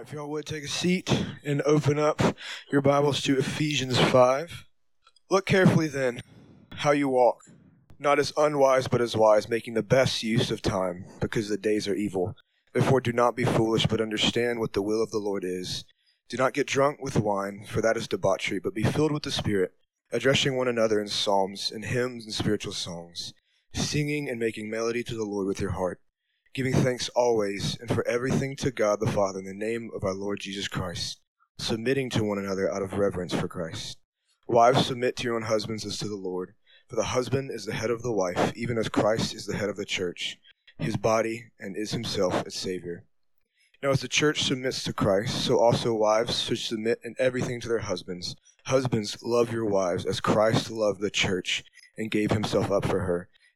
[0.00, 2.22] if y'all would take a seat and open up
[2.72, 4.64] your Bibles to Ephesians 5.
[5.30, 6.22] Look carefully then
[6.72, 7.42] how you walk,
[7.98, 11.86] not as unwise but as wise, making the best use of time, because the days
[11.86, 12.34] are evil.
[12.72, 15.84] Therefore, do not be foolish, but understand what the will of the Lord is.
[16.30, 19.30] Do not get drunk with wine, for that is debauchery, but be filled with the
[19.30, 19.74] Spirit,
[20.10, 23.34] addressing one another in psalms and hymns and spiritual songs,
[23.74, 26.00] singing and making melody to the Lord with your heart
[26.52, 30.14] giving thanks always and for everything to God the Father in the name of our
[30.14, 31.20] Lord Jesus Christ,
[31.58, 33.98] submitting to one another out of reverence for Christ.
[34.48, 36.54] Wives, submit to your own husbands as to the Lord,
[36.88, 39.68] for the husband is the head of the wife, even as Christ is the head
[39.68, 40.38] of the church,
[40.76, 43.04] his body, and is himself its Savior.
[43.80, 47.68] Now, as the church submits to Christ, so also wives should submit in everything to
[47.68, 48.34] their husbands.
[48.66, 51.62] Husbands, love your wives as Christ loved the church
[51.96, 53.28] and gave himself up for her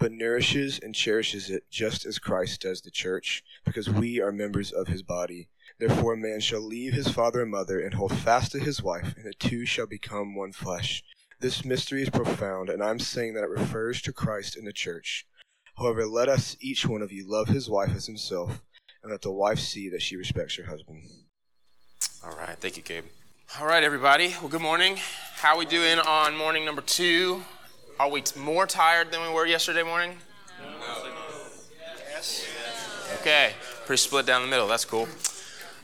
[0.00, 4.72] but nourishes and cherishes it, just as Christ does the church, because we are members
[4.72, 5.48] of his body.
[5.78, 9.14] Therefore, a man shall leave his father and mother and hold fast to his wife,
[9.16, 11.04] and the two shall become one flesh.
[11.38, 15.26] This mystery is profound, and I'm saying that it refers to Christ and the church.
[15.76, 18.62] However, let us, each one of you, love his wife as himself,
[19.02, 21.02] and let the wife see that she respects her husband.
[22.24, 22.58] All right.
[22.58, 23.04] Thank you, Gabe.
[23.58, 24.34] All right, everybody.
[24.40, 24.98] Well, good morning.
[25.36, 27.42] How we doing on morning number two?
[28.00, 30.16] Are we more tired than we were yesterday morning?
[30.58, 31.10] No.
[32.08, 32.46] Yes.
[33.20, 33.52] Okay.
[33.84, 34.66] Pretty split down the middle.
[34.66, 35.00] That's cool.
[35.00, 35.06] All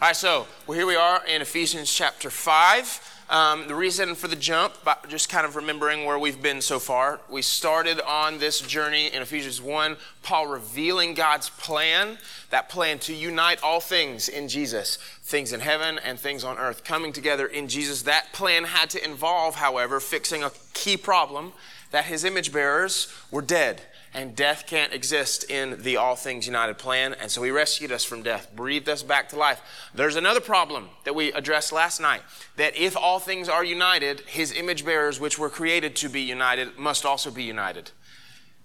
[0.00, 3.17] right, so well, here we are in Ephesians chapter 5.
[3.28, 4.72] Um, the reason for the jump,
[5.09, 9.20] just kind of remembering where we've been so far, we started on this journey in
[9.20, 12.17] Ephesians 1, Paul revealing God's plan,
[12.48, 16.83] that plan to unite all things in Jesus, things in heaven and things on earth,
[16.83, 18.05] coming together in Jesus.
[18.05, 21.53] That plan had to involve, however, fixing a key problem
[21.97, 23.81] that his image bearers were dead
[24.12, 27.15] and death can't exist in the All Things United plan.
[27.15, 29.62] And so he rescued us from death, breathed us back to life.
[29.95, 32.21] There's another problem that we addressed last night
[32.56, 36.77] that if all things are united, his image bearers, which were created to be united,
[36.77, 37.93] must also be united.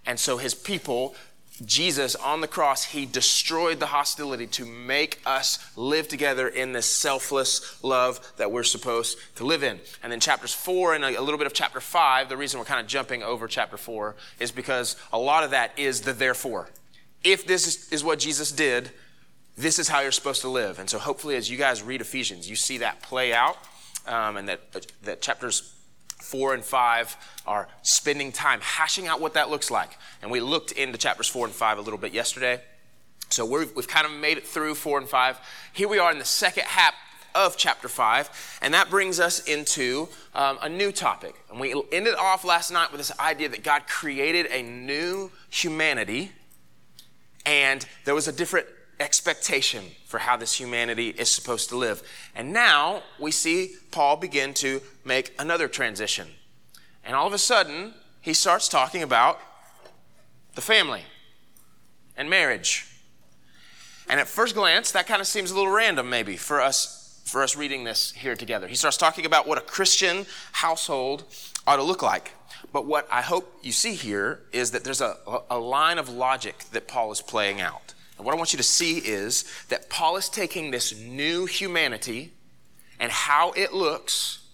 [0.05, 1.15] And so his people
[1.65, 6.85] Jesus on the cross, he destroyed the hostility to make us live together in this
[6.85, 9.79] selfless love that we're supposed to live in.
[10.03, 12.79] And then chapters four and a, little bit of chapter five, the reason we're kind
[12.79, 16.69] of jumping over chapter four is because a lot of that is the therefore.
[17.23, 18.91] If this is, what Jesus did,
[19.57, 20.79] this is how you're supposed to live.
[20.79, 23.57] And so hopefully as you guys read Ephesians, you see that play out
[24.07, 24.61] um, and that,
[25.03, 25.75] that chapters
[26.21, 27.17] 4 and 5
[27.47, 29.97] are spending time hashing out what that looks like.
[30.21, 32.61] And we looked into chapters 4 and 5 a little bit yesterday.
[33.29, 35.39] So we have kind of made it through 4 and 5.
[35.73, 36.93] Here we are in the second half
[37.33, 41.35] of chapter 5, and that brings us into um, a new topic.
[41.49, 46.31] And we ended off last night with this idea that God created a new humanity,
[47.45, 48.67] and there was a different
[49.01, 52.03] expectation for how this humanity is supposed to live.
[52.35, 56.27] And now we see Paul begin to make another transition.
[57.03, 59.39] And all of a sudden, he starts talking about
[60.55, 61.03] the family
[62.15, 62.87] and marriage.
[64.07, 67.43] And at first glance, that kind of seems a little random maybe for us for
[67.43, 68.67] us reading this here together.
[68.67, 71.23] He starts talking about what a Christian household
[71.65, 72.31] ought to look like.
[72.73, 75.15] But what I hope you see here is that there's a,
[75.49, 77.90] a line of logic that Paul is playing out.
[78.21, 82.31] And what I want you to see is that Paul is taking this new humanity
[82.99, 84.45] and how it looks,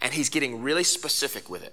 [0.00, 1.72] and he's getting really specific with it.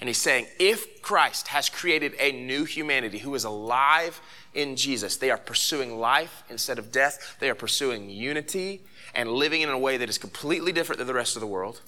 [0.00, 4.18] And he's saying, if Christ has created a new humanity who is alive
[4.54, 7.36] in Jesus, they are pursuing life instead of death.
[7.38, 8.80] They are pursuing unity
[9.14, 11.82] and living in a way that is completely different than the rest of the world.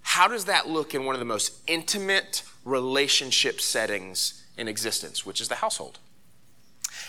[0.00, 5.42] How does that look in one of the most intimate relationship settings in existence, which
[5.42, 5.98] is the household?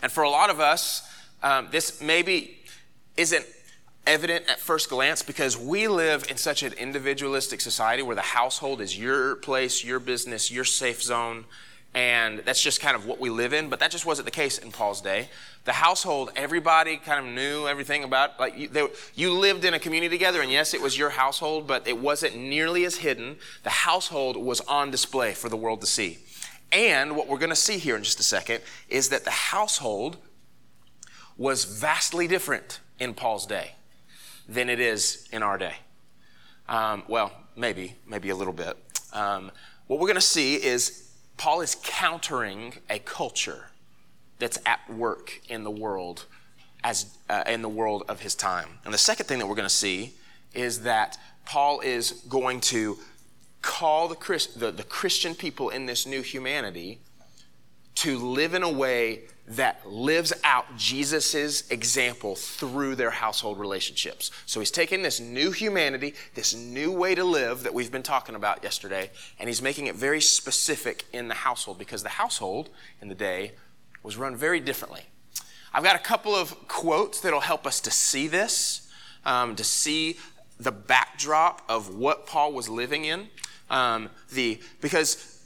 [0.02, 1.08] And for a lot of us,
[1.42, 2.58] um, this maybe
[3.18, 3.46] isn't
[4.06, 8.82] evident at first glance because we live in such an individualistic society where the household
[8.82, 11.46] is your place, your business, your safe zone.
[11.96, 14.58] And that's just kind of what we live in, but that just wasn't the case
[14.58, 15.30] in Paul's day.
[15.66, 18.40] The household, everybody kind of knew everything about.
[18.40, 21.68] Like you, they, you lived in a community together, and yes, it was your household,
[21.68, 23.38] but it wasn't nearly as hidden.
[23.62, 26.18] The household was on display for the world to see.
[26.74, 30.18] And what we're going to see here in just a second is that the household
[31.38, 33.76] was vastly different in Paul's day
[34.50, 35.76] than it is in our day.
[36.68, 38.76] Um, well, maybe, maybe a little bit.
[39.14, 39.52] Um,
[39.86, 43.68] what we're going to see is Paul is countering a culture
[44.40, 46.26] that's at work in the world
[46.84, 48.80] as uh, in the world of his time.
[48.84, 50.16] And the second thing that we're going to see
[50.56, 52.98] is that Paul is going to
[53.64, 57.00] call the, the, the Christian people in this new humanity
[57.96, 64.32] to live in a way that lives out Jesus' example through their household relationships.
[64.46, 68.36] So he's taking this new humanity, this new way to live that we've been talking
[68.36, 72.70] about yesterday, and he's making it very specific in the household because the household
[73.02, 73.54] in the day
[74.02, 75.04] was run very differently.
[75.74, 78.88] I've got a couple of quotes that'll help us to see this,
[79.26, 80.18] um, to see
[80.60, 83.30] the backdrop of what Paul was living in.
[83.74, 85.42] Um, the because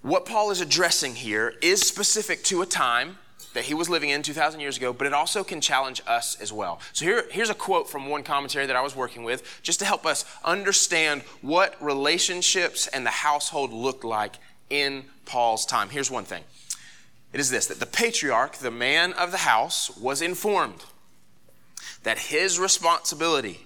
[0.00, 3.18] what Paul is addressing here is specific to a time
[3.52, 6.52] that he was living in 2,000 years ago, but it also can challenge us as
[6.52, 6.80] well.
[6.92, 9.84] So here, here's a quote from one commentary that I was working with, just to
[9.84, 14.36] help us understand what relationships and the household looked like
[14.70, 15.90] in Paul's time.
[15.90, 16.42] Here's one thing
[17.34, 20.82] it is this that the patriarch, the man of the house, was informed
[22.04, 23.60] that his responsibility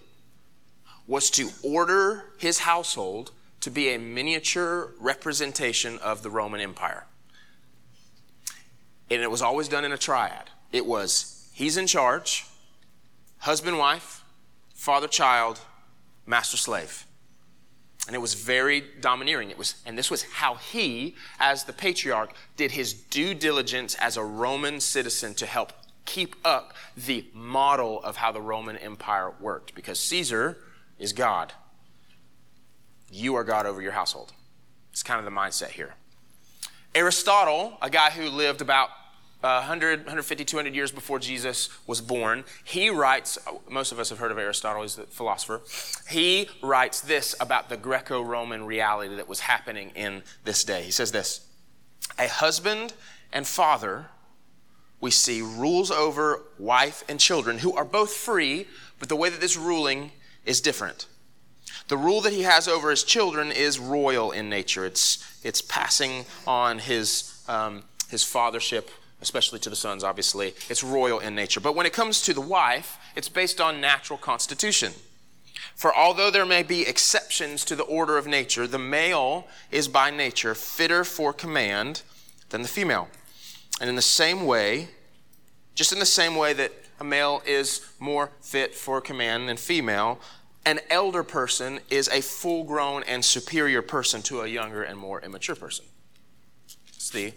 [1.07, 7.07] was to order his household to be a miniature representation of the Roman Empire.
[9.11, 10.51] And it was always done in a triad.
[10.73, 12.47] It was he's in charge,
[13.39, 14.23] husband, wife,
[14.75, 15.61] father, child,
[16.27, 17.05] master, slave.
[18.07, 19.51] And it was very domineering.
[19.51, 24.17] It was, and this was how he, as the patriarch, did his due diligence as
[24.17, 25.73] a Roman citizen to help
[26.07, 29.75] keep up the model of how the Roman Empire worked.
[29.75, 30.57] Because Caesar
[30.99, 31.53] is God.
[33.11, 34.33] You are God over your household.
[34.93, 35.95] It's kind of the mindset here.
[36.95, 38.91] Aristotle, a guy who lived about
[39.43, 43.39] uh, 100, 150, 200 years before Jesus was born, he writes,
[43.69, 45.61] most of us have heard of Aristotle, he's the philosopher.
[46.09, 50.83] He writes this about the Greco Roman reality that was happening in this day.
[50.83, 51.47] He says this
[52.19, 52.95] A husband
[53.33, 54.07] and father,
[55.01, 58.67] we see, rules over wife and children who are both free,
[58.99, 60.11] but the way that this ruling
[60.45, 61.07] is different.
[61.89, 64.85] The rule that he has over his children is royal in nature.
[64.85, 68.89] It's, it's passing on his, um, his fathership,
[69.23, 70.55] especially to the sons, obviously.
[70.69, 71.61] It's royal in nature.
[71.61, 74.93] But when it comes to the wife, it's based on natural constitution.
[75.75, 80.11] For although there may be exceptions to the order of nature, the male is by
[80.11, 82.03] nature fitter for command
[82.51, 83.09] than the female.
[83.81, 84.89] And in the same way,
[85.75, 90.21] just in the same way that a male is more fit for command than female,
[90.69, 95.19] an elder person is a full grown and superior person to a younger and more
[95.23, 95.87] immature person.
[96.89, 97.33] It's the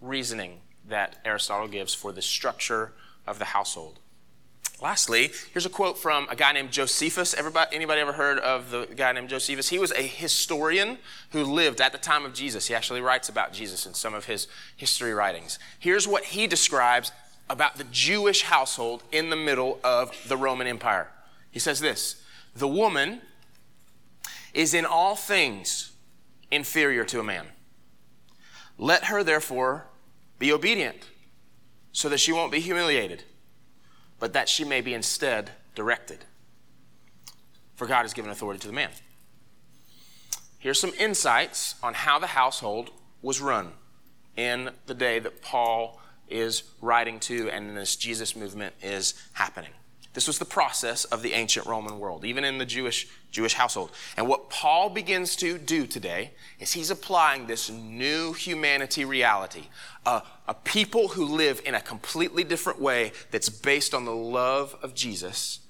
[0.00, 2.92] reasoning that Aristotle gives for the structure
[3.26, 3.98] of the household.
[4.80, 7.34] Lastly, here's a quote from a guy named Josephus.
[7.34, 9.68] Everybody, anybody ever heard of the guy named Josephus?
[9.68, 10.96] He was a historian
[11.32, 12.68] who lived at the time of Jesus.
[12.68, 15.58] He actually writes about Jesus in some of his history writings.
[15.78, 17.12] Here's what he describes
[17.50, 21.08] about the Jewish household in the middle of the Roman Empire.
[21.50, 22.17] He says this
[22.58, 23.20] the woman
[24.54, 25.92] is in all things
[26.50, 27.46] inferior to a man.
[28.76, 29.86] Let her, therefore,
[30.38, 31.08] be obedient,
[31.92, 33.24] so that she won't be humiliated,
[34.18, 36.24] but that she may be instead directed.
[37.74, 38.90] For God has given authority to the man.
[40.58, 42.90] Here's some insights on how the household
[43.22, 43.72] was run
[44.36, 49.70] in the day that Paul is writing to and this Jesus movement is happening.
[50.18, 53.92] This was the process of the ancient Roman world, even in the Jewish, Jewish household.
[54.16, 59.68] And what Paul begins to do today is he's applying this new humanity reality,
[60.04, 64.92] a people who live in a completely different way that's based on the love of
[64.92, 65.60] Jesus.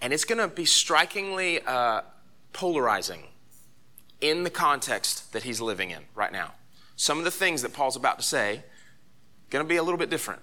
[0.00, 2.00] And it's going to be strikingly uh,
[2.54, 3.24] polarizing
[4.22, 6.54] in the context that he's living in right now.
[6.96, 8.62] Some of the things that Paul's about to say
[9.50, 10.40] going to be a little bit different.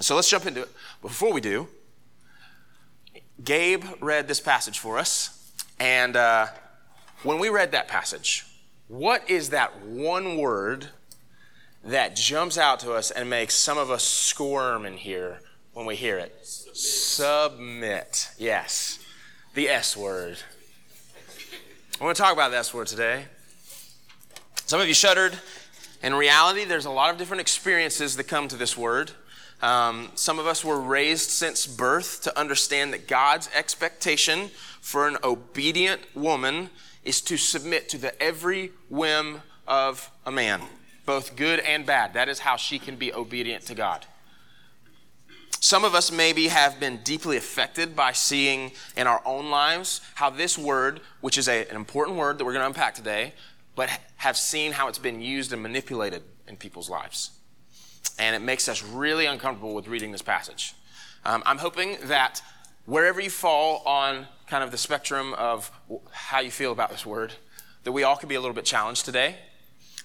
[0.00, 0.68] So let's jump into it.
[1.00, 1.68] Before we do,
[3.42, 6.48] Gabe read this passage for us, and uh,
[7.22, 8.44] when we read that passage,
[8.88, 10.88] what is that one word
[11.84, 15.40] that jumps out to us and makes some of us squirm in here
[15.72, 16.36] when we hear it?
[16.42, 16.76] Submit.
[16.76, 18.28] Submit.
[18.38, 18.98] Yes,
[19.54, 20.38] the S word.
[22.00, 23.26] I want to talk about the S word today.
[24.66, 25.38] Some of you shuddered.
[26.02, 29.12] In reality, there's a lot of different experiences that come to this word.
[29.62, 34.50] Um, some of us were raised since birth to understand that God's expectation
[34.80, 36.70] for an obedient woman
[37.04, 40.62] is to submit to the every whim of a man,
[41.04, 42.14] both good and bad.
[42.14, 44.06] That is how she can be obedient to God.
[45.62, 50.30] Some of us maybe have been deeply affected by seeing in our own lives how
[50.30, 53.34] this word, which is a, an important word that we're going to unpack today,
[53.76, 57.32] but have seen how it's been used and manipulated in people's lives.
[58.18, 60.74] And it makes us really uncomfortable with reading this passage.
[61.24, 62.42] Um, I'm hoping that
[62.86, 65.70] wherever you fall on kind of the spectrum of
[66.10, 67.32] how you feel about this word,
[67.84, 69.36] that we all can be a little bit challenged today.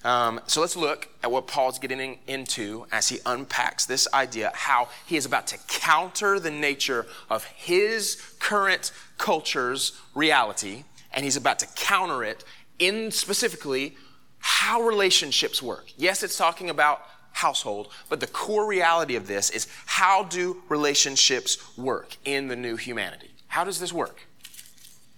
[0.04, 4.88] Um, so let's look at what Paul's getting into as he unpacks this idea how
[5.08, 11.58] he is about to counter the nature of his current culture's reality, and he's about
[11.60, 12.44] to counter it
[12.78, 13.96] in specifically
[14.38, 15.92] how relationships work.
[15.98, 17.02] Yes, it's talking about
[17.36, 22.78] household, but the core reality of this is how do relationships work in the new
[22.78, 23.32] humanity?
[23.48, 24.28] How does this work?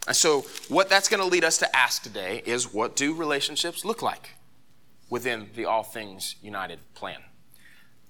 [0.08, 3.86] And so, what that's going to lead us to ask today is what do relationships
[3.86, 4.32] look like
[5.10, 7.20] within the All Things United plan?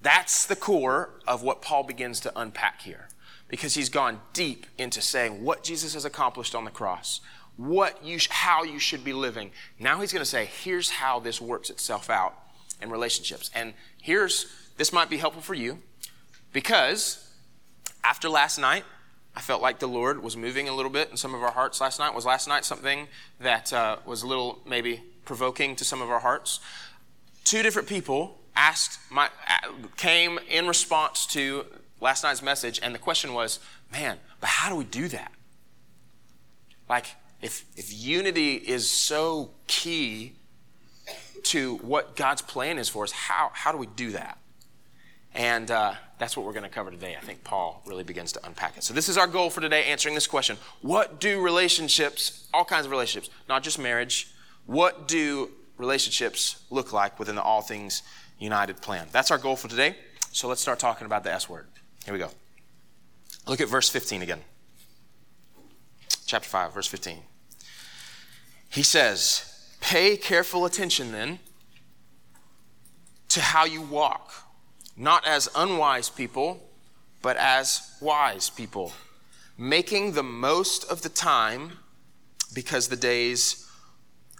[0.00, 3.08] That's the core of what Paul begins to unpack here
[3.48, 7.20] because he's gone deep into saying what Jesus has accomplished on the cross,
[7.56, 9.50] what you, how you should be living.
[9.78, 12.34] Now he's going to say, here's how this works itself out
[12.80, 13.50] in relationships.
[13.54, 15.78] And here's, this might be helpful for you
[16.52, 17.28] because
[18.04, 18.84] after last night,
[19.36, 21.80] I felt like the Lord was moving a little bit in some of our hearts
[21.80, 22.14] last night.
[22.14, 23.06] Was last night something
[23.38, 26.58] that uh, was a little maybe provoking to some of our hearts?
[27.44, 31.66] Two different people asked my uh, came in response to
[32.00, 33.60] last night's message, and the question was,
[33.92, 35.30] "Man, but how do we do that?
[36.88, 37.06] Like,
[37.40, 40.37] if if unity is so key
[41.44, 44.38] to what God's plan is for us, how how do we do that?"
[45.34, 47.16] And uh, that's what we're going to cover today.
[47.16, 48.82] I think Paul really begins to unpack it.
[48.82, 52.86] So, this is our goal for today answering this question What do relationships, all kinds
[52.86, 54.32] of relationships, not just marriage,
[54.66, 58.02] what do relationships look like within the All Things
[58.38, 59.06] United plan?
[59.12, 59.96] That's our goal for today.
[60.32, 61.68] So, let's start talking about the S word.
[62.04, 62.30] Here we go.
[63.46, 64.40] Look at verse 15 again.
[66.26, 67.18] Chapter 5, verse 15.
[68.70, 71.38] He says, Pay careful attention then
[73.28, 74.32] to how you walk
[74.98, 76.60] not as unwise people,
[77.22, 78.92] but as wise people,
[79.56, 81.78] making the most of the time
[82.52, 83.70] because the days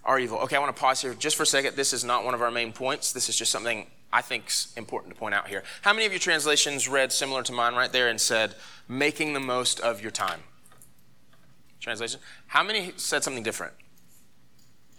[0.03, 0.37] are evil.
[0.39, 1.75] Okay, I want to pause here just for a second.
[1.75, 3.13] This is not one of our main points.
[3.13, 5.63] This is just something I think's important to point out here.
[5.81, 8.55] How many of your translations read similar to mine right there and said,
[8.87, 10.41] making the most of your time?
[11.79, 12.19] Translation?
[12.47, 13.73] How many said something different?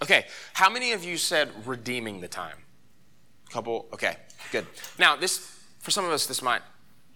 [0.02, 2.56] Okay, how many of you said redeeming the time?
[3.50, 4.16] Couple, okay,
[4.50, 4.66] good.
[4.98, 6.62] Now, this, for some of us, this might,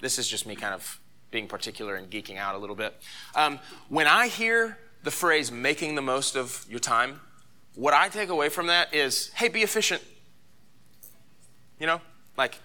[0.01, 1.01] this is just me kind of
[1.31, 2.95] being particular and geeking out a little bit.
[3.35, 7.21] Um, when I hear the phrase making the most of your time,
[7.75, 10.03] what I take away from that is, hey, be efficient.
[11.81, 12.01] You know,
[12.37, 12.59] like,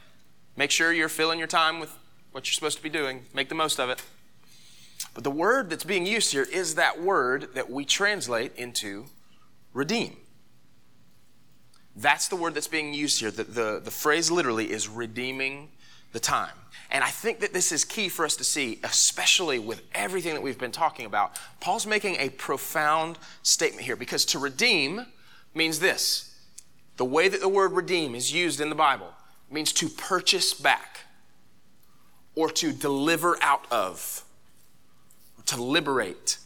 [0.58, 1.98] make sure you're filling your time with
[2.32, 4.02] what you're supposed to be doing, make the most of it.
[5.14, 9.06] But the word that's being used here is that word that we translate into
[9.74, 10.16] redeem.
[11.96, 13.32] That's the word that's being used here.
[13.32, 15.70] The, the, the phrase literally is redeeming
[16.12, 16.54] the time.
[16.92, 20.42] And I think that this is key for us to see, especially with everything that
[20.42, 21.40] we've been talking about.
[21.60, 25.06] Paul's making a profound statement here because to redeem
[25.54, 26.36] means this.
[26.98, 29.14] The way that the word redeem is used in the Bible
[29.52, 31.02] means to purchase back
[32.36, 34.24] or to deliver out of,
[35.46, 36.38] to liberate.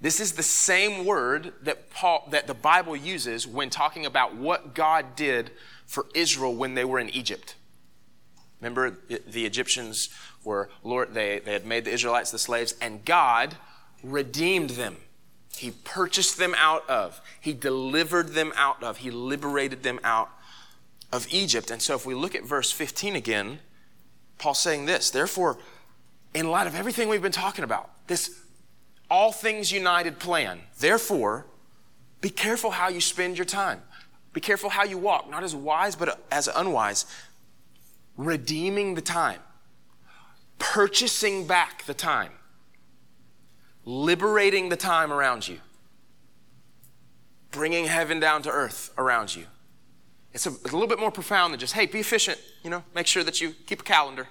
[0.00, 4.74] This is the same word that Paul that the Bible uses when talking about what
[4.74, 5.50] God did
[5.86, 7.54] for Israel when they were in Egypt.
[8.60, 10.08] Remember the Egyptians
[10.42, 13.56] were Lord they, they had made the Israelites the slaves and God
[14.02, 14.96] redeemed them.
[15.56, 17.20] He purchased them out of.
[17.38, 18.98] He delivered them out of.
[18.98, 20.30] He liberated them out
[21.12, 21.70] of Egypt.
[21.70, 23.58] And so if we look at verse 15 again,
[24.38, 25.58] Paul's saying this, therefore
[26.32, 28.40] in light of everything we've been talking about, this
[29.10, 30.60] all things united plan.
[30.78, 31.46] Therefore,
[32.20, 33.82] be careful how you spend your time.
[34.32, 37.04] Be careful how you walk, not as wise, but as unwise.
[38.16, 39.40] Redeeming the time,
[40.58, 42.32] purchasing back the time,
[43.84, 45.58] liberating the time around you,
[47.50, 49.46] bringing heaven down to earth around you.
[50.32, 52.84] It's a, it's a little bit more profound than just, hey, be efficient, you know,
[52.94, 54.28] make sure that you keep a calendar.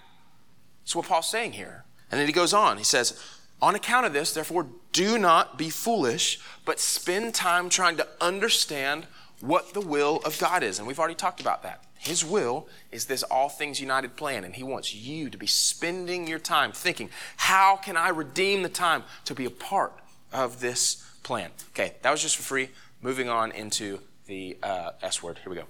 [0.83, 1.83] That's what Paul's saying here.
[2.09, 2.77] And then he goes on.
[2.77, 3.21] He says,
[3.61, 9.05] on account of this, therefore, do not be foolish, but spend time trying to understand
[9.41, 10.79] what the will of God is.
[10.79, 11.83] And we've already talked about that.
[11.97, 16.27] His will is this all things united plan, and He wants you to be spending
[16.27, 19.93] your time thinking, how can I redeem the time to be a part
[20.31, 21.51] of this plan?
[21.73, 22.69] Okay, that was just for free.
[23.01, 25.39] Moving on into the uh, S word.
[25.39, 25.65] Here we go.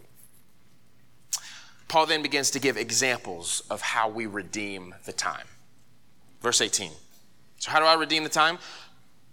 [1.88, 5.48] Paul then begins to give examples of how we redeem the time.
[6.42, 6.92] Verse 18.
[7.60, 8.58] So, how do I redeem the time?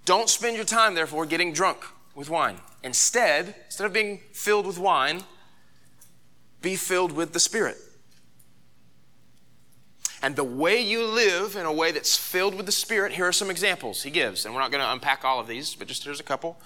[0.04, 2.58] Don't spend your time, therefore, getting drunk with wine.
[2.82, 5.22] Instead, instead of being filled with wine,
[6.60, 7.76] be filled with the Spirit.
[10.22, 13.32] And the way you live in a way that's filled with the Spirit, here are
[13.32, 14.44] some examples he gives.
[14.44, 16.58] And we're not going to unpack all of these, but just here's a couple.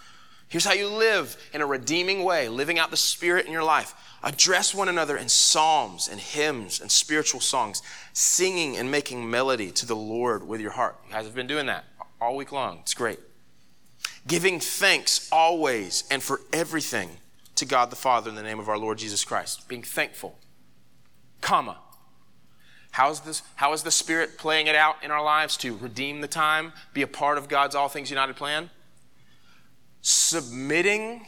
[0.50, 3.94] Here's how you live in a redeeming way, living out the Spirit in your life.
[4.24, 9.86] Address one another in psalms and hymns and spiritual songs, singing and making melody to
[9.86, 10.98] the Lord with your heart.
[11.06, 11.84] You guys have been doing that
[12.20, 12.80] all week long.
[12.80, 13.20] It's great.
[14.26, 17.10] Giving thanks always and for everything
[17.54, 19.68] to God the Father in the name of our Lord Jesus Christ.
[19.68, 20.36] Being thankful.
[21.40, 21.78] Comma.
[22.90, 26.28] How's this, how is the Spirit playing it out in our lives to redeem the
[26.28, 28.70] time, be a part of God's All Things United plan?
[30.02, 31.26] Submitting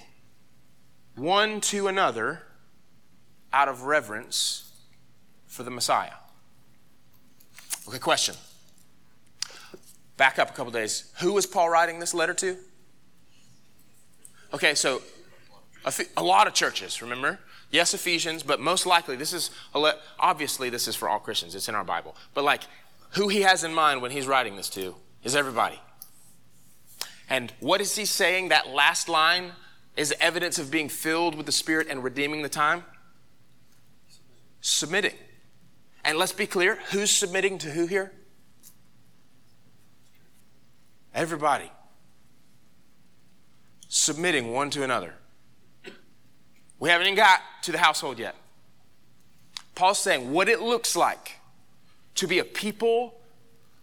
[1.14, 2.42] one to another
[3.52, 4.72] out of reverence
[5.46, 6.12] for the Messiah.
[7.86, 8.34] Okay, question.
[10.16, 11.12] Back up a couple days.
[11.20, 12.56] Who was Paul writing this letter to?
[14.54, 15.02] Okay, so
[15.84, 17.38] a, a lot of churches, remember?
[17.70, 19.50] Yes, Ephesians, but most likely this is,
[20.18, 21.54] obviously, this is for all Christians.
[21.54, 22.14] It's in our Bible.
[22.34, 22.62] But like,
[23.10, 25.80] who he has in mind when he's writing this to is everybody.
[27.28, 28.48] And what is he saying?
[28.48, 29.52] That last line
[29.96, 32.84] is evidence of being filled with the Spirit and redeeming the time?
[34.60, 35.14] Submitting.
[36.04, 38.12] And let's be clear who's submitting to who here?
[41.14, 41.70] Everybody.
[43.88, 45.14] Submitting one to another.
[46.78, 48.34] We haven't even got to the household yet.
[49.74, 51.38] Paul's saying what it looks like
[52.16, 53.14] to be a people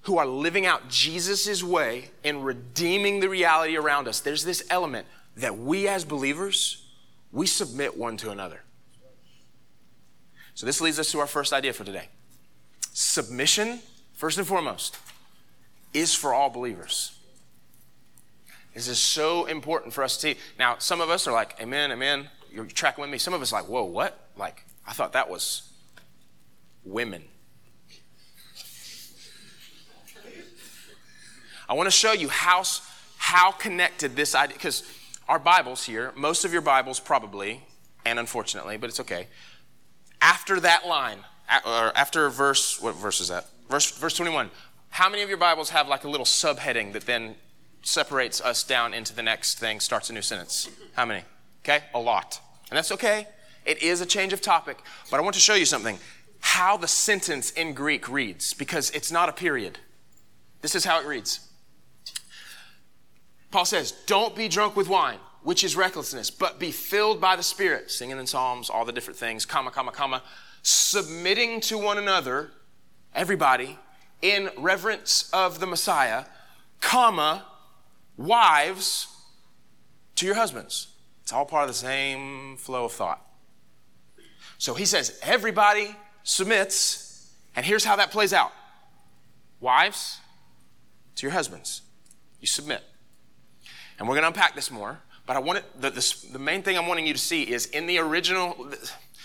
[0.03, 4.19] who are living out Jesus' way and redeeming the reality around us.
[4.19, 6.85] There's this element that we as believers,
[7.31, 8.61] we submit one to another.
[10.53, 12.09] So this leads us to our first idea for today.
[12.91, 13.79] Submission,
[14.13, 14.97] first and foremost,
[15.93, 17.15] is for all believers.
[18.73, 20.35] This is so important for us to see.
[20.57, 23.17] Now, some of us are like, Amen, Amen you're tracking with me.
[23.17, 24.29] Some of us like, whoa, what?
[24.35, 25.69] Like, I thought that was
[26.83, 27.23] women.
[31.69, 32.63] I want to show you how,
[33.17, 34.83] how connected this idea, because
[35.27, 37.63] our Bibles here, most of your Bibles probably,
[38.03, 39.27] and unfortunately, but it's okay.
[40.19, 41.19] After that line,
[41.63, 43.45] or after verse, what verse is that?
[43.69, 44.49] Verse, verse 21.
[44.89, 47.35] How many of your Bibles have like a little subheading that then
[47.83, 50.67] separates us down into the next thing, starts a new sentence?
[50.93, 51.21] How many?
[51.63, 51.83] Okay?
[51.93, 52.41] A lot.
[52.71, 53.27] And that's okay.
[53.63, 54.79] It is a change of topic,
[55.11, 55.99] but I want to show you something.
[56.39, 59.77] How the sentence in Greek reads, because it's not a period.
[60.61, 61.41] This is how it reads.
[63.51, 67.43] Paul says, Don't be drunk with wine, which is recklessness, but be filled by the
[67.43, 70.23] Spirit, singing in Psalms, all the different things, comma, comma, comma,
[70.61, 72.51] submitting to one another,
[73.15, 73.79] everybody,
[74.21, 76.25] in reverence of the Messiah,
[76.81, 77.45] comma,
[78.17, 79.07] wives
[80.15, 80.87] to your husbands.
[81.23, 83.25] It's all part of the same flow of thought.
[84.57, 88.51] So he says, everybody submits, and here's how that plays out
[89.61, 90.19] Wives,
[91.15, 91.81] to your husbands,
[92.39, 92.81] you submit.
[93.99, 96.63] And we're going to unpack this more, but I want it, the, the, the, main
[96.63, 98.71] thing I'm wanting you to see is in the original,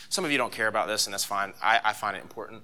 [0.09, 1.55] some of you don't care about this, and that's fine.
[1.63, 2.63] I, I find it important.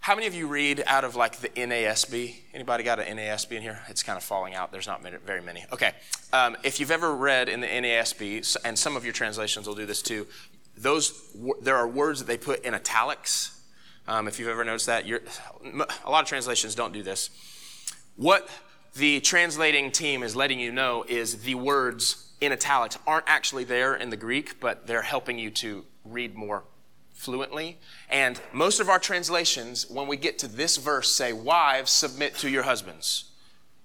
[0.00, 2.34] How many of you read out of like the NASB?
[2.54, 3.82] Anybody got an NASB in here?
[3.88, 4.72] It's kind of falling out.
[4.72, 5.66] There's not very many.
[5.70, 5.92] Okay.
[6.32, 9.84] Um, if you've ever read in the NASB, and some of your translations will do
[9.84, 10.26] this too,
[10.74, 13.60] those there are words that they put in italics.
[14.08, 17.28] Um, if you've ever noticed that, a lot of translations don't do this.
[18.16, 18.48] What
[18.94, 23.94] the translating team is letting you know is the words in italics aren't actually there
[23.94, 26.64] in the Greek, but they're helping you to read more
[27.12, 27.78] fluently.
[28.08, 32.48] And most of our translations, when we get to this verse, say, Wives, submit to
[32.48, 33.30] your husbands,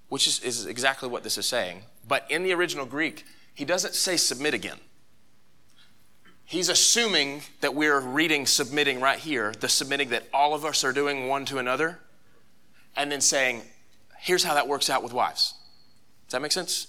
[0.08, 1.84] which is, is exactly what this is saying.
[2.08, 4.78] But in the original Greek, he doesn't say submit again.
[6.46, 10.94] He's assuming that we're reading submitting right here, the submitting that all of us are
[10.94, 12.00] doing one to another,
[12.96, 13.64] and then saying,
[14.26, 15.54] here's how that works out with wives.
[16.28, 16.88] Does that make sense?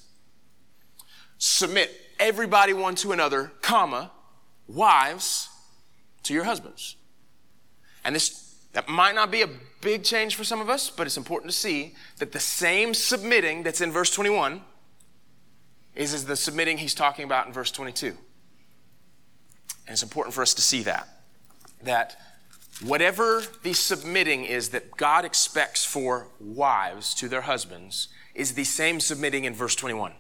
[1.39, 4.11] Submit everybody one to another, comma,
[4.67, 5.51] wives,
[6.23, 6.97] to your husbands.
[8.05, 9.49] And this that might not be a
[9.81, 13.63] big change for some of us, but it's important to see that the same submitting
[13.63, 14.61] that's in verse 21
[15.95, 18.09] is, is the submitting he's talking about in verse 22.
[18.09, 18.17] And
[19.89, 21.09] it's important for us to see that.
[21.85, 22.19] That
[22.83, 29.01] whatever the submitting is that God expects for wives to their husbands is the same
[29.01, 30.13] submitting in verse 21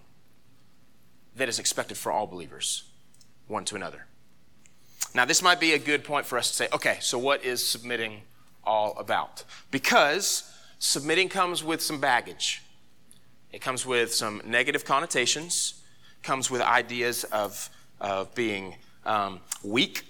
[1.36, 2.84] that is expected for all believers,
[3.46, 4.06] one to another.
[5.14, 7.66] Now, this might be a good point for us to say, okay, so what is
[7.66, 8.22] submitting
[8.64, 9.44] all about?
[9.70, 12.62] Because submitting comes with some baggage.
[13.52, 15.82] It comes with some negative connotations,
[16.22, 20.04] comes with ideas of, of being um, weak,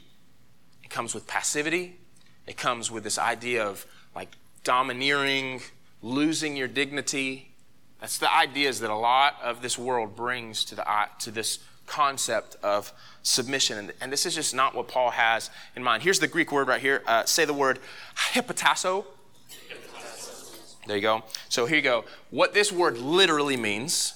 [0.83, 1.99] it comes with passivity,
[2.47, 4.31] it comes with this idea of like
[4.65, 5.61] domineering,
[6.03, 7.51] losing your dignity.
[8.01, 10.85] That's the ideas that a lot of this world brings to, the,
[11.21, 13.79] to this concept of submission.
[13.79, 16.03] And, and, this is just not what Paul has in mind.
[16.03, 17.03] Here's the Greek word right here.
[17.07, 17.79] Uh, say the word
[18.17, 19.05] hypotasso.
[20.87, 21.25] There you go.
[21.49, 22.05] So here you go.
[22.31, 24.15] What this word literally means,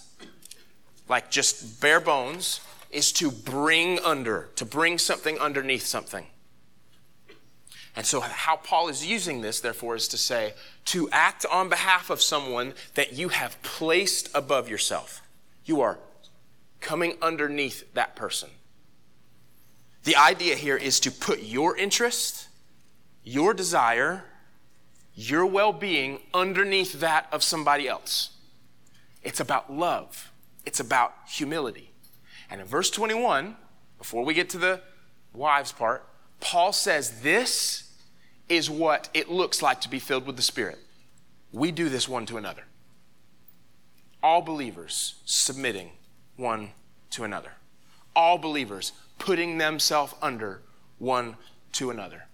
[1.09, 6.27] like just bare bones, is to bring under, to bring something underneath something.
[7.97, 10.55] And so, how Paul is using this, therefore, is to say,
[10.87, 15.23] to act on behalf of someone that you have placed above yourself.
[15.65, 15.99] You are
[16.81, 18.51] coming underneath that person.
[20.05, 22.49] The idea here is to put your interest,
[23.23, 24.25] your desire,
[25.15, 28.31] your well being underneath that of somebody else.
[29.23, 30.33] It's about love,
[30.65, 31.91] it's about humility.
[32.51, 33.57] And in verse 21,
[33.99, 34.81] before we get to the
[35.33, 36.05] wives part,
[36.41, 37.91] Paul says this
[38.49, 40.79] is what it looks like to be filled with the Spirit.
[41.53, 42.63] We do this one to another.
[44.23, 45.91] All believers submitting
[46.37, 46.71] one
[47.11, 47.53] to another.
[48.15, 50.63] All believers putting themselves under
[50.99, 51.37] one
[51.73, 52.25] to another.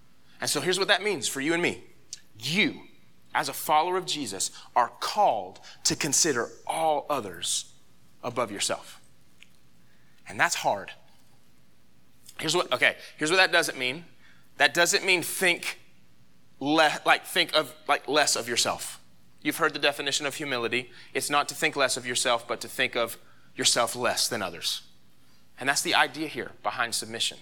[0.41, 1.85] And so here's what that means for you and me.
[2.39, 2.81] You,
[3.35, 7.73] as a follower of Jesus, are called to consider all others
[8.23, 9.01] above yourself.
[10.29, 10.93] And that's hard.
[12.39, 14.05] Here's what, okay, here's what that doesn't mean.
[14.59, 15.81] That doesn't mean think
[16.61, 19.01] le- like think of like less of yourself.
[19.43, 20.91] You've heard the definition of humility.
[21.15, 23.17] It's not to think less of yourself, but to think of
[23.55, 24.83] yourself less than others.
[25.59, 27.39] And that's the idea here behind submission.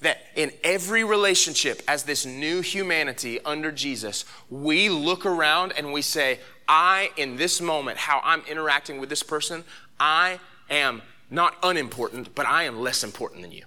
[0.00, 6.02] That in every relationship, as this new humanity under Jesus, we look around and we
[6.02, 9.64] say, I, in this moment, how I'm interacting with this person,
[10.00, 11.02] I am
[11.32, 13.64] not unimportant, but I am less important than you.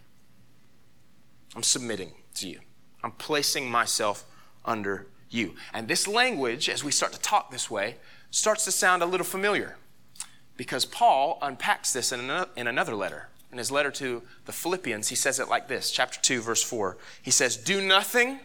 [1.56, 2.60] I'm submitting to you.
[3.04, 4.23] I'm placing myself
[4.63, 5.56] under you.
[5.73, 7.95] And this language, as we start to talk this way,
[8.30, 9.78] starts to sound a little familiar
[10.58, 12.30] because Paul unpacks this in
[12.67, 13.30] another letter.
[13.51, 16.97] In his letter to the Philippians, he says it like this chapter 2, verse 4.
[17.21, 18.39] He says, Do nothing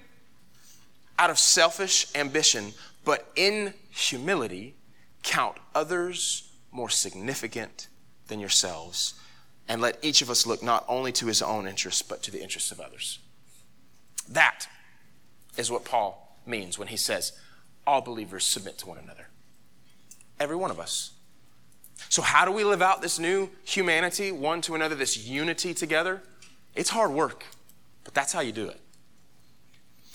[1.19, 2.73] out of selfish ambition,
[3.05, 4.77] but in humility
[5.23, 7.89] count others more significant
[8.31, 9.15] than yourselves.
[9.69, 12.43] And let each of us look not only to his own interests, but to the
[12.43, 13.19] interests of others.
[14.29, 14.67] That
[15.59, 17.33] is what Paul means when he says,
[17.87, 19.29] All believers submit to one another.
[20.41, 21.13] Every one of us.
[22.09, 26.23] So, how do we live out this new humanity, one to another, this unity together?
[26.75, 27.45] It's hard work,
[28.05, 28.81] but that's how you do it.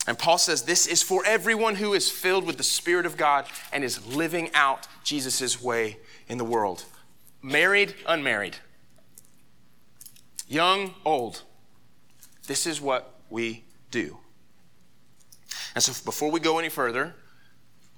[0.07, 3.45] And Paul says this is for everyone who is filled with the Spirit of God
[3.71, 5.97] and is living out Jesus' way
[6.27, 6.85] in the world.
[7.45, 8.55] Married, unmarried,
[10.47, 11.43] young, old.
[12.47, 14.17] This is what we do.
[15.75, 17.13] And so before we go any further,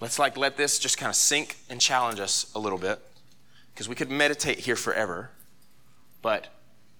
[0.01, 2.99] let's like let this just kind of sink and challenge us a little bit
[3.71, 5.31] because we could meditate here forever.
[6.21, 6.47] But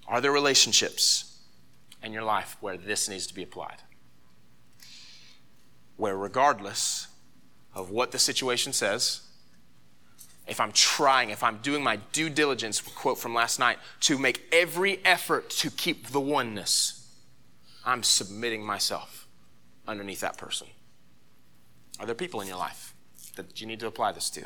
[0.08, 1.40] are there relationships
[2.02, 3.82] in your life where this needs to be applied?
[5.98, 7.08] Where, regardless
[7.76, 9.27] of what the situation says,
[10.48, 14.44] if I'm trying, if I'm doing my due diligence, quote from last night, to make
[14.52, 17.10] every effort to keep the oneness,
[17.86, 19.28] I'm submitting myself
[19.88, 20.68] underneath that person.
[22.00, 22.94] Are there people in your life
[23.36, 24.46] that you need to apply this to?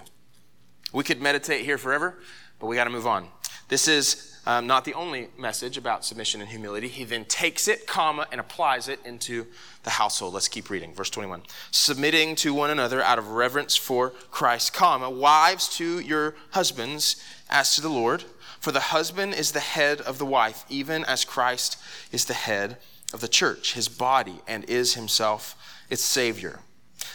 [0.93, 2.19] We could meditate here forever,
[2.59, 3.27] but we got to move on.
[3.71, 6.89] This is um, not the only message about submission and humility.
[6.89, 9.47] He then takes it, comma, and applies it into
[9.83, 10.33] the household.
[10.33, 10.93] Let's keep reading.
[10.93, 11.43] Verse 21.
[11.71, 17.15] Submitting to one another out of reverence for Christ, comma, wives to your husbands
[17.49, 18.25] as to the Lord.
[18.59, 21.77] For the husband is the head of the wife, even as Christ
[22.11, 22.75] is the head
[23.13, 25.55] of the church, his body, and is himself
[25.89, 26.59] its Savior.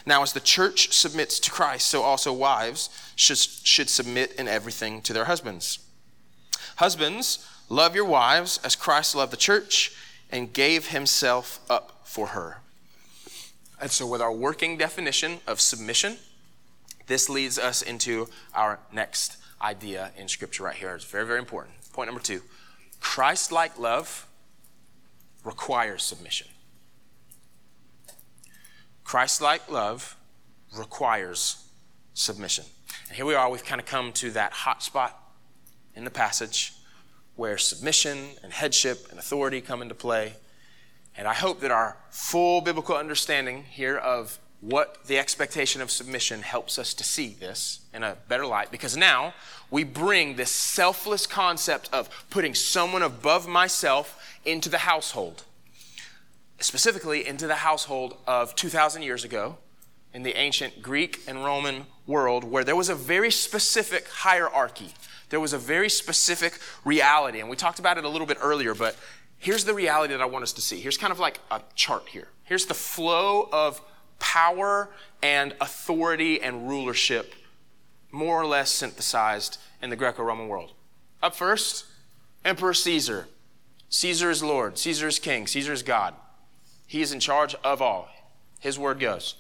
[0.07, 5.03] Now, as the church submits to Christ, so also wives should, should submit in everything
[5.03, 5.81] to their husbands.
[6.77, 9.93] Husbands, love your wives as Christ loved the church
[10.31, 12.59] and gave himself up for her.
[13.81, 16.17] And so, with our working definition of submission,
[17.07, 20.95] this leads us into our next idea in Scripture right here.
[20.95, 21.75] It's very, very important.
[21.93, 22.43] Point number two
[23.01, 24.27] Christ like love
[25.45, 26.49] requires submission.
[29.05, 30.17] Christ like love
[30.77, 31.65] requires
[32.15, 32.65] submission.
[33.09, 35.26] And here we are, we've kind of come to that hot spot
[35.97, 36.75] in the passage
[37.35, 40.35] where submission and headship and authority come into play.
[41.17, 46.43] And I hope that our full biblical understanding here of what the expectation of submission
[46.43, 49.35] helps us to see this in a better light because now
[49.71, 55.45] we bring this selfless concept of putting someone above myself into the household,
[56.61, 59.59] specifically into the household of 2,000 years ago
[60.15, 64.95] in the ancient Greek and Roman world where there was a very specific hierarchy.
[65.29, 67.41] There was a very specific reality.
[67.41, 68.97] And we talked about it a little bit earlier, but
[69.39, 70.81] here's the reality that I want us to see.
[70.81, 72.29] Here's kind of like a chart here.
[72.45, 73.81] Here's the flow of
[74.19, 74.89] power
[75.23, 77.35] and authority and rulership
[78.13, 80.73] more or less synthesized in the Greco Roman world.
[81.23, 81.87] Up first,
[82.45, 83.29] Emperor Caesar.
[83.89, 86.15] Caesar is Lord, Caesar is King, Caesar is God.
[86.87, 88.09] He is in charge of all.
[88.61, 89.37] His word goes.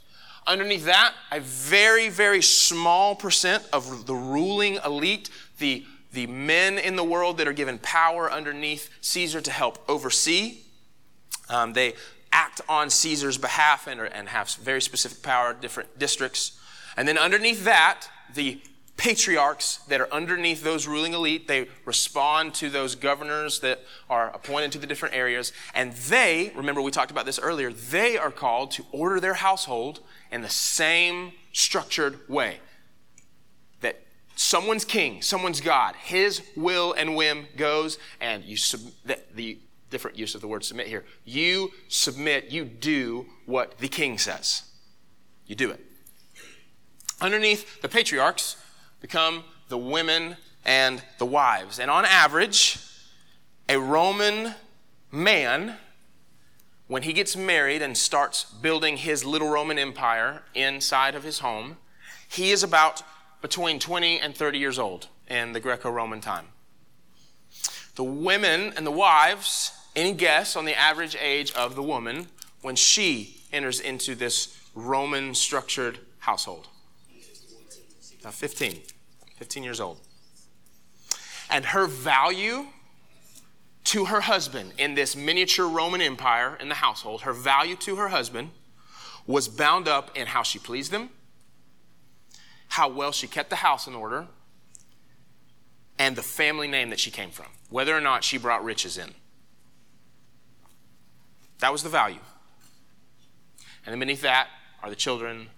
[0.46, 6.96] Underneath that, a very, very small percent of the ruling elite, the, the men in
[6.96, 10.58] the world that are given power underneath Caesar to help oversee.
[11.48, 11.94] Um, they
[12.32, 16.58] act on Caesar's behalf and, and have very specific power, different districts.
[16.96, 18.60] And then underneath that, the
[18.96, 24.72] patriarchs that are underneath those ruling elite, they respond to those governors that are appointed
[24.72, 25.52] to the different areas.
[25.74, 30.00] And they, remember we talked about this earlier, they are called to order their household
[30.32, 32.58] in the same structured way.
[34.36, 39.58] Someone's king, someone's God, his will and whim goes, and you sub- the, the
[39.90, 41.04] different use of the word submit here.
[41.24, 44.64] You submit, you do what the king says.
[45.46, 45.80] You do it.
[47.20, 48.56] Underneath the patriarchs
[49.00, 51.78] become the women and the wives.
[51.78, 52.78] And on average,
[53.70, 54.54] a Roman
[55.10, 55.76] man
[56.88, 61.78] when he gets married and starts building his little Roman empire inside of his home,
[62.28, 63.02] he is about
[63.40, 66.46] between 20 and 30 years old in the Greco Roman time.
[67.94, 72.28] The women and the wives, any guess on the average age of the woman
[72.62, 76.68] when she enters into this Roman structured household?
[78.22, 78.80] Now, 15.
[79.36, 80.00] 15 years old.
[81.50, 82.66] And her value
[83.84, 88.08] to her husband in this miniature Roman Empire in the household, her value to her
[88.08, 88.50] husband
[89.26, 91.10] was bound up in how she pleased him,
[92.68, 94.26] how well she kept the house in order,
[95.98, 99.14] and the family name that she came from, whether or not she brought riches in.
[101.60, 102.20] That was the value.
[103.84, 104.48] And then beneath that
[104.82, 105.48] are the children,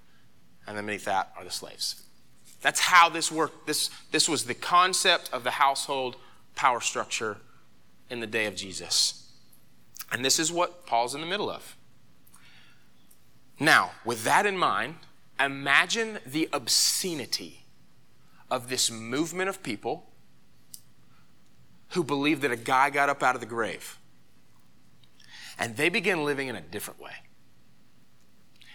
[0.66, 2.02] and then beneath that are the slaves.
[2.60, 3.66] That's how this worked.
[3.66, 6.16] This, this was the concept of the household
[6.54, 7.38] power structure
[8.10, 9.30] in the day of Jesus.
[10.10, 11.76] And this is what Paul's in the middle of.
[13.60, 14.96] Now, with that in mind,
[15.38, 17.66] imagine the obscenity
[18.50, 20.10] of this movement of people
[21.90, 23.98] who believe that a guy got up out of the grave.
[25.58, 27.12] And they begin living in a different way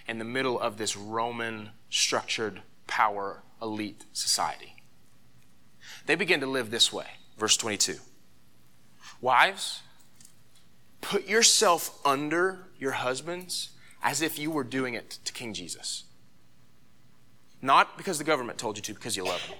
[0.07, 4.75] in the middle of this Roman structured power elite society.
[6.05, 7.05] They begin to live this way.
[7.37, 7.97] Verse 22.
[9.21, 9.81] Wives,
[10.99, 13.69] put yourself under your husbands
[14.01, 16.03] as if you were doing it to King Jesus.
[17.63, 19.57] Not because the government told you to, because you love him.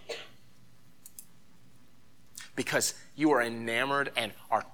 [2.53, 4.65] Because you are enamored and are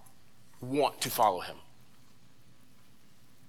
[0.59, 1.55] want to follow him.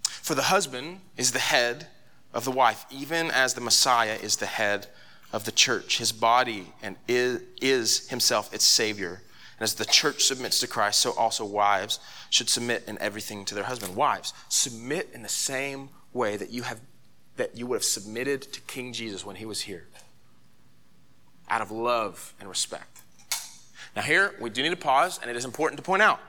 [0.04, 1.88] For the husband is the head
[2.34, 4.86] of the wife, even as the Messiah is the head
[5.32, 9.22] of the church, his body, and is, is himself its Savior.
[9.58, 13.54] And as the church submits to Christ, so also wives should submit in everything to
[13.54, 13.96] their husband.
[13.96, 16.80] Wives, submit in the same way that you have
[17.40, 19.86] that you would have submitted to King Jesus when he was here.
[21.48, 23.00] Out of love and respect.
[23.96, 26.20] Now here we do need to pause, and it is important to point out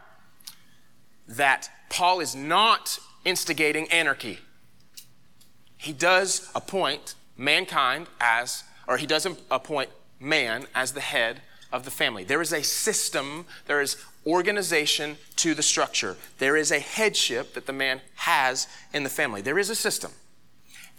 [1.28, 4.39] that Paul is not instigating anarchy.
[5.76, 11.41] He does appoint mankind as or he doesn't appoint man as the head
[11.74, 12.24] of the family.
[12.24, 16.15] There is a system, there is organization to the structure.
[16.38, 19.41] There is a headship that the man has in the family.
[19.41, 20.12] There is a system.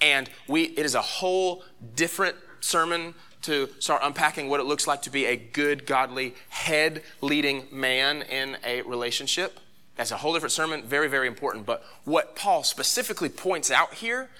[0.03, 1.63] And we it is a whole
[1.95, 7.03] different sermon to start unpacking what it looks like to be a good, godly, head
[7.21, 9.59] leading man in a relationship.
[9.97, 11.67] That's a whole different sermon, very, very important.
[11.67, 14.31] But what Paul specifically points out here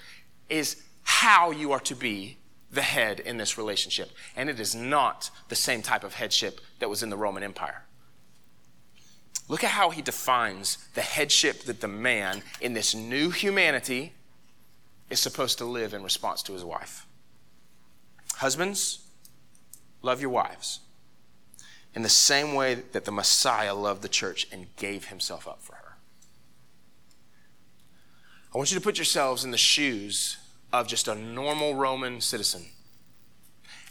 [0.49, 2.37] is how you are to be
[2.71, 4.09] the head in this relationship.
[4.35, 7.83] And it is not the same type of headship that was in the Roman Empire.
[9.47, 14.13] Look at how he defines the headship that the man in this new humanity
[15.13, 17.07] is supposed to live in response to his wife.
[18.35, 18.99] Husbands,
[20.01, 20.79] love your wives
[21.95, 25.75] in the same way that the Messiah loved the church and gave himself up for
[25.75, 25.97] her.
[28.53, 30.37] I want you to put yourselves in the shoes
[30.71, 32.65] of just a normal Roman citizen.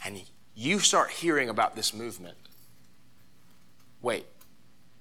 [0.05, 0.23] And
[0.55, 2.37] you start hearing about this movement.
[4.03, 4.27] Wait,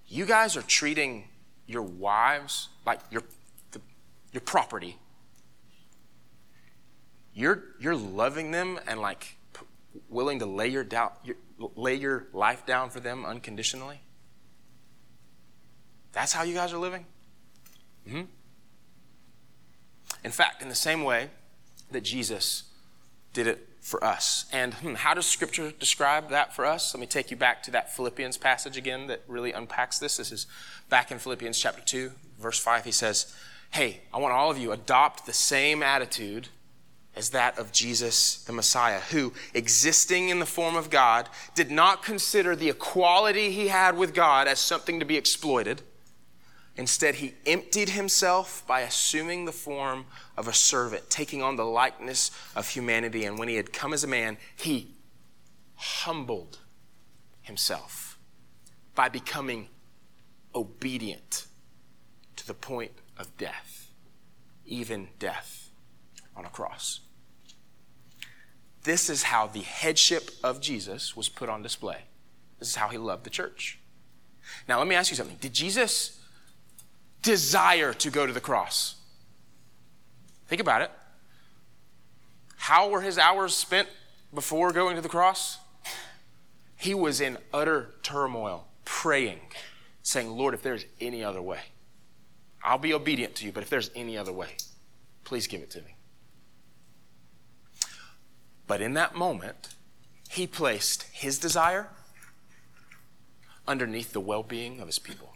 [0.08, 1.26] you guys are treating
[1.66, 3.24] your wives like your,
[3.72, 3.82] the,
[4.32, 4.98] your property.
[7.34, 9.66] You're, you're loving them and like p-
[10.10, 11.38] willing to lay your, doubt, your,
[11.76, 14.02] lay your life down for them unconditionally.
[16.12, 17.06] That's how you guys are living?
[18.08, 18.24] Mm-hmm.
[20.24, 21.30] In fact, in the same way
[21.92, 22.64] that Jesus
[23.34, 24.46] did it for us.
[24.52, 26.94] And hmm, how does Scripture describe that for us?
[26.94, 30.18] Let me take you back to that Philippians passage again that really unpacks this.
[30.18, 30.46] This is
[30.90, 32.86] back in Philippians chapter 2, verse 5.
[32.86, 33.36] He says,
[33.72, 36.50] Hey, I want all of you adopt the same attitude
[37.16, 42.04] as that of Jesus the Messiah, who, existing in the form of God, did not
[42.04, 45.82] consider the equality he had with God as something to be exploited
[46.78, 50.06] Instead, he emptied himself by assuming the form
[50.38, 53.26] of a servant, taking on the likeness of humanity.
[53.26, 54.96] And when he had come as a man, he
[55.76, 56.60] humbled
[57.42, 58.18] himself
[58.96, 59.68] by becoming
[60.56, 61.46] obedient
[62.38, 63.92] to the point of death,
[64.66, 65.61] even death
[66.36, 67.02] on a cross.
[68.84, 72.00] This is how the headship of Jesus was put on display.
[72.60, 73.80] This is how he loved the church.
[74.68, 75.38] Now, let me ask you something.
[75.40, 76.22] Did Jesus
[77.22, 78.96] desire to go to the cross.
[80.48, 80.92] Think about it.
[82.58, 83.88] How were his hours spent
[84.34, 85.58] before going to the cross?
[86.76, 89.40] He was in utter turmoil, praying,
[90.04, 91.60] saying, Lord, if there's any other way,
[92.64, 94.50] I'll be obedient to you, but if there's any other way,
[95.24, 95.96] please give it to me.
[98.72, 99.76] But in that moment,
[100.30, 101.90] he placed his desire
[103.68, 105.36] underneath the well being of his people.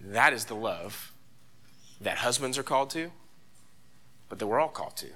[0.00, 1.12] That is the love
[2.00, 3.12] that husbands are called to,
[4.30, 5.08] but that we're all called to.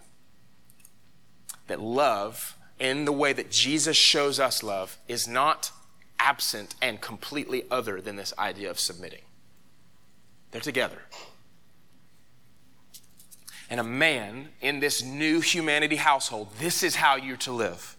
[1.68, 5.72] That love, in the way that Jesus shows us love, is not
[6.18, 9.22] absent and completely other than this idea of submitting.
[10.50, 11.00] They're together.
[13.70, 17.96] And a man in this new humanity household, this is how you're to live.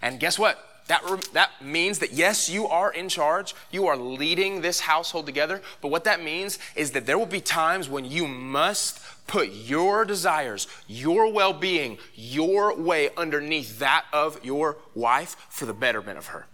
[0.00, 0.58] And guess what?
[0.88, 3.54] That, that means that yes, you are in charge.
[3.70, 5.62] You are leading this household together.
[5.80, 10.04] But what that means is that there will be times when you must put your
[10.04, 16.26] desires, your well being, your way underneath that of your wife for the betterment of
[16.28, 16.46] her.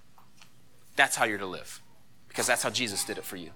[0.95, 1.81] That's how you're to live,
[2.29, 3.51] because that's how Jesus did it for you.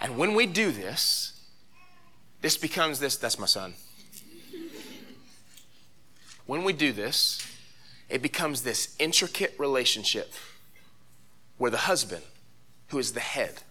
[0.00, 1.31] And when we do this,
[2.42, 3.74] this becomes this that's my son.
[6.44, 7.40] When we do this,
[8.10, 10.34] it becomes this intricate relationship
[11.56, 12.24] where the husband,
[12.88, 13.62] who is the head,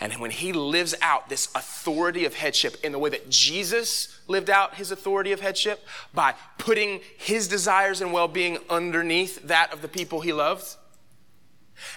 [0.00, 4.50] and when he lives out this authority of headship in the way that Jesus lived
[4.50, 9.82] out his authority of headship by putting his desires and well being underneath that of
[9.82, 10.76] the people he loved.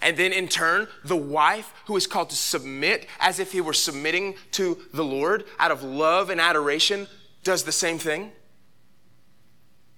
[0.01, 3.73] And then in turn, the wife who is called to submit as if he were
[3.73, 7.07] submitting to the Lord out of love and adoration
[7.43, 8.31] does the same thing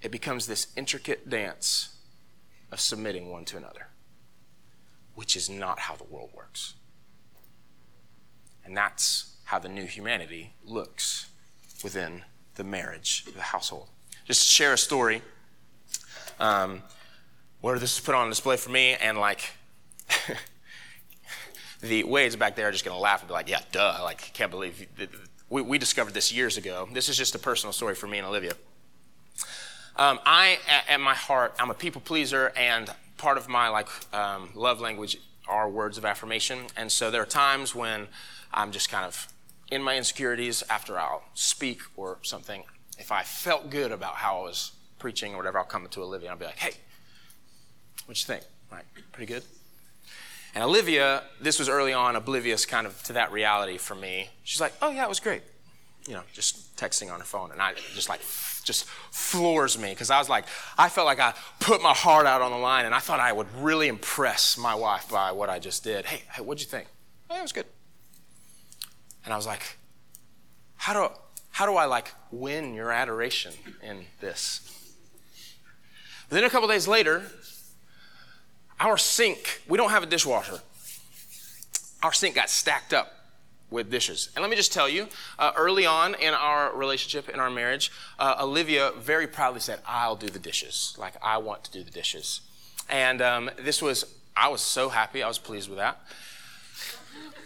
[0.02, 1.96] it becomes this intricate dance
[2.72, 3.88] of submitting one to another,
[5.16, 6.76] which is not how the world works.
[8.64, 11.30] And that's how the new humanity looks
[11.84, 12.24] within
[12.56, 13.88] the marriage, the household.
[14.26, 15.22] Just share a story
[16.40, 16.84] um,
[17.62, 19.52] where this is put on display for me, and like,
[21.82, 24.00] the Wades back there are just going to laugh and be like, yeah, duh.
[24.04, 24.88] Like, can't believe
[25.50, 26.88] we, we discovered this years ago.
[26.94, 28.54] This is just a personal story for me and Olivia.
[29.96, 34.50] Um, I, at my heart, I'm a people pleaser, and part of my like um,
[34.56, 35.18] love language
[35.48, 36.68] are words of affirmation.
[36.78, 38.08] And so there are times when
[38.54, 39.28] I'm just kind of
[39.72, 42.64] in my insecurities after I'll speak or something.
[42.98, 46.30] If I felt good about how I was preaching or whatever, I'll come to Olivia
[46.30, 46.74] and I'll be like, "Hey,
[48.06, 48.44] what you think?
[48.72, 49.44] Right, pretty good."
[50.56, 54.30] And Olivia, this was early on, oblivious kind of to that reality for me.
[54.44, 55.44] She's like, "Oh yeah, it was great."
[56.08, 58.22] You know, just texting on her phone, and I just like
[58.70, 60.46] just floors me because I was like,
[60.78, 63.34] I felt like I put my heart out on the line and I thought I
[63.34, 66.06] would really impress my wife by what I just did.
[66.06, 66.88] Hey, hey what'd you think?
[67.30, 67.66] Oh, hey, it was good.
[69.26, 69.78] And I was like,
[70.76, 71.14] how do,
[71.50, 74.62] how do I like win your adoration in this?
[76.30, 77.24] But then a couple days later,
[78.80, 80.62] our sink, we don't have a dishwasher.
[82.02, 83.14] Our sink got stacked up
[83.70, 84.30] with dishes.
[84.36, 85.08] And let me just tell you,
[85.38, 90.16] uh, early on in our relationship, in our marriage, uh, Olivia very proudly said, I'll
[90.16, 90.96] do the dishes.
[90.98, 92.42] Like, I want to do the dishes.
[92.90, 94.06] And um, this was,
[94.36, 95.22] I was so happy.
[95.22, 96.00] I was pleased with that.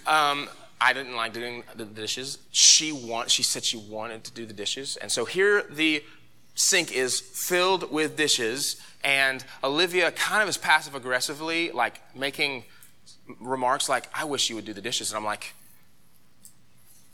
[0.05, 2.37] Um, I didn't like doing the dishes.
[2.51, 4.97] She want, she said she wanted to do the dishes.
[4.97, 6.03] And so here the
[6.55, 12.63] sink is filled with dishes and Olivia kind of is passive aggressively like making
[13.39, 15.11] remarks like, I wish you would do the dishes.
[15.11, 15.53] And I'm like,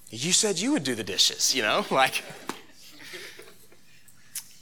[0.09, 1.85] you said you would do the dishes, you know?
[1.91, 2.23] Like,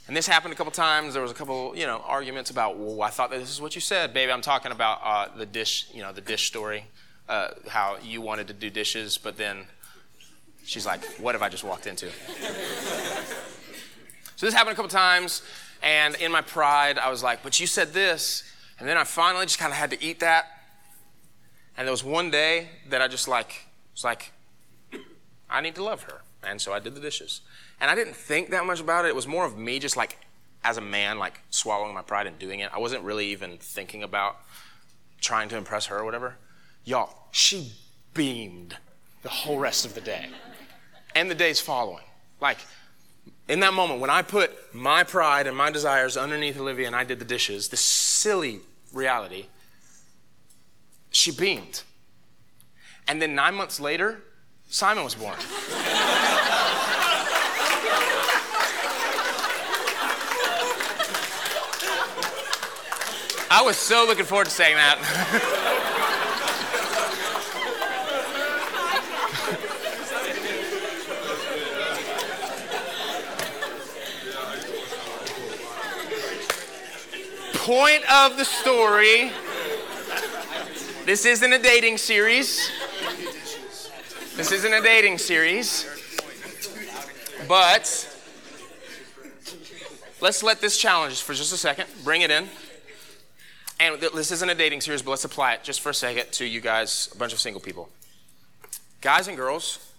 [0.08, 1.14] and this happened a couple times.
[1.14, 3.76] There was a couple, you know, arguments about, well, I thought that this is what
[3.76, 4.32] you said, baby.
[4.32, 6.86] I'm talking about uh, the dish, you know, the dish story,
[7.28, 9.66] uh, how you wanted to do dishes, but then
[10.64, 12.10] she's like, what have I just walked into?
[14.38, 15.42] So this happened a couple times,
[15.84, 18.44] and in my pride, I was like, but you said this.
[18.80, 20.46] And then I finally just kind of had to eat that.
[21.76, 24.32] And there was one day that I just like, was like,
[25.50, 26.22] I need to love her.
[26.44, 27.42] And so I did the dishes.
[27.82, 29.10] And I didn't think that much about it.
[29.10, 30.20] It was more of me just like,
[30.64, 32.70] as a man, like swallowing my pride and doing it.
[32.72, 34.38] I wasn't really even thinking about
[35.20, 36.36] trying to impress her or whatever.
[36.86, 37.72] Y'all, she
[38.14, 38.78] beamed
[39.24, 40.28] the whole rest of the day
[41.16, 42.04] and the days following.
[42.40, 42.60] Like,
[43.48, 47.04] in that moment, when I put my pride and my desires underneath Olivia and I
[47.04, 48.60] did the dishes, this silly
[48.91, 49.45] reality,
[51.12, 51.84] she beamed.
[53.08, 54.20] And then nine months later,
[54.70, 55.38] Simon was born.
[63.50, 65.64] I was so looking forward to saying that.
[77.68, 79.30] Point of the story
[81.05, 82.72] this isn't a dating series.
[84.38, 85.86] This isn't a dating series.
[87.45, 87.84] But
[90.22, 91.88] let's let this challenge for just a second.
[92.05, 92.47] Bring it in.
[93.82, 96.45] And this isn't a dating series, but let's apply it just for a second to
[96.45, 97.89] you guys, a bunch of single people.
[99.01, 99.91] Guys and girls,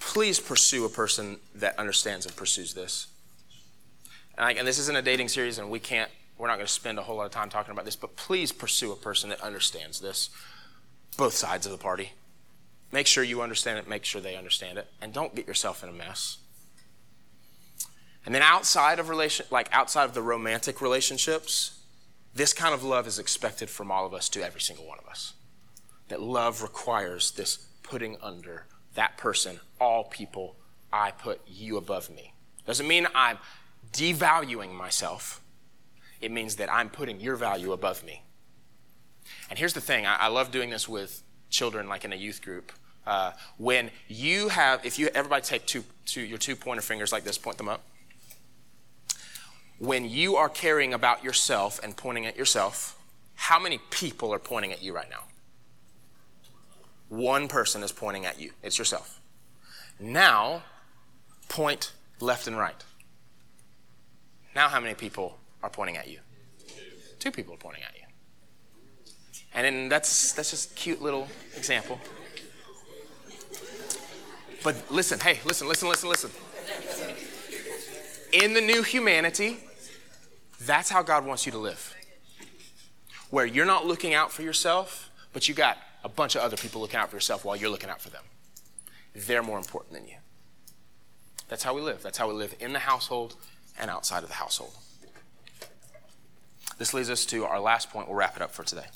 [0.00, 3.06] please pursue a person that understands and pursues this.
[4.36, 6.10] And, I, and this isn't a dating series, and we can't,
[6.42, 8.50] we're not going to spend a whole lot of time talking about this, but please
[8.50, 10.28] pursue a person that understands this,
[11.16, 12.14] both sides of the party.
[12.90, 15.88] Make sure you understand it, make sure they understand it, and don't get yourself in
[15.88, 16.38] a mess.
[18.26, 21.78] And then outside of relation like outside of the romantic relationships,
[22.34, 25.08] this kind of love is expected from all of us to every single one of
[25.08, 25.34] us.
[26.08, 30.56] That love requires this putting under that person, all people,
[30.92, 32.34] I put you above me.
[32.66, 33.38] Doesn't mean I'm
[33.92, 35.41] devaluing myself.
[36.22, 38.22] It means that I'm putting your value above me.
[39.50, 42.40] And here's the thing I, I love doing this with children, like in a youth
[42.40, 42.72] group.
[43.06, 47.24] Uh, when you have, if you, everybody take two, two, your two pointer fingers like
[47.24, 47.82] this, point them up.
[49.78, 52.96] When you are caring about yourself and pointing at yourself,
[53.34, 55.24] how many people are pointing at you right now?
[57.08, 58.52] One person is pointing at you.
[58.62, 59.20] It's yourself.
[59.98, 60.62] Now,
[61.48, 62.84] point left and right.
[64.54, 66.18] Now, how many people are pointing at you?
[67.18, 68.02] Two people are pointing at you.
[69.54, 72.00] And then that's that's just a cute little example.
[74.64, 76.30] But listen, hey, listen, listen, listen, listen.
[78.32, 79.58] In the new humanity,
[80.60, 81.94] that's how God wants you to live.
[83.30, 86.80] Where you're not looking out for yourself, but you got a bunch of other people
[86.80, 88.22] looking out for yourself while you're looking out for them.
[89.14, 90.16] They're more important than you.
[91.48, 92.02] That's how we live.
[92.02, 93.36] That's how we live in the household
[93.78, 94.72] and outside of the household.
[96.82, 98.08] This leads us to our last point.
[98.08, 98.86] We'll wrap it up for today.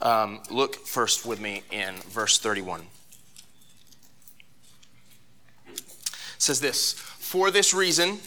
[0.00, 2.82] Um, look first with me in verse 31.
[5.66, 5.82] It
[6.38, 8.20] says this For this reason,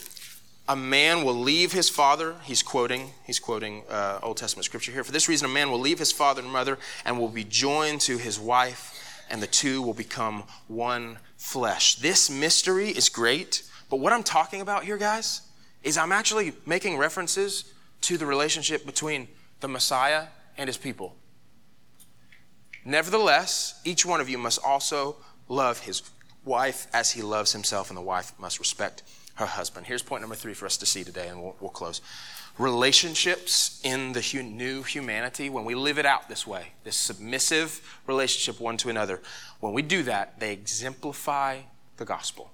[0.68, 2.36] a man will leave his father.
[2.44, 5.06] He's quoting, he's quoting uh, Old Testament scripture here.
[5.06, 8.02] For this reason, a man will leave his father and mother and will be joined
[8.02, 11.96] to his wife, and the two will become one flesh.
[11.96, 15.40] This mystery is great, but what I'm talking about here, guys,
[15.84, 17.64] is I'm actually making references
[18.04, 19.28] to the relationship between
[19.60, 20.28] the Messiah
[20.58, 21.16] and his people.
[22.86, 25.16] Nevertheless, each one of you must also
[25.48, 26.04] love his
[26.46, 29.04] wife as he loves himself, and the wife must respect
[29.36, 29.86] her husband.
[29.86, 32.02] Here's point number three for us to see today, and we'll, we'll close.
[32.58, 38.00] Relationships in the hu- new humanity, when we live it out this way, this submissive
[38.06, 39.22] relationship one to another,
[39.60, 41.60] when we do that, they exemplify
[41.98, 42.52] the gospel.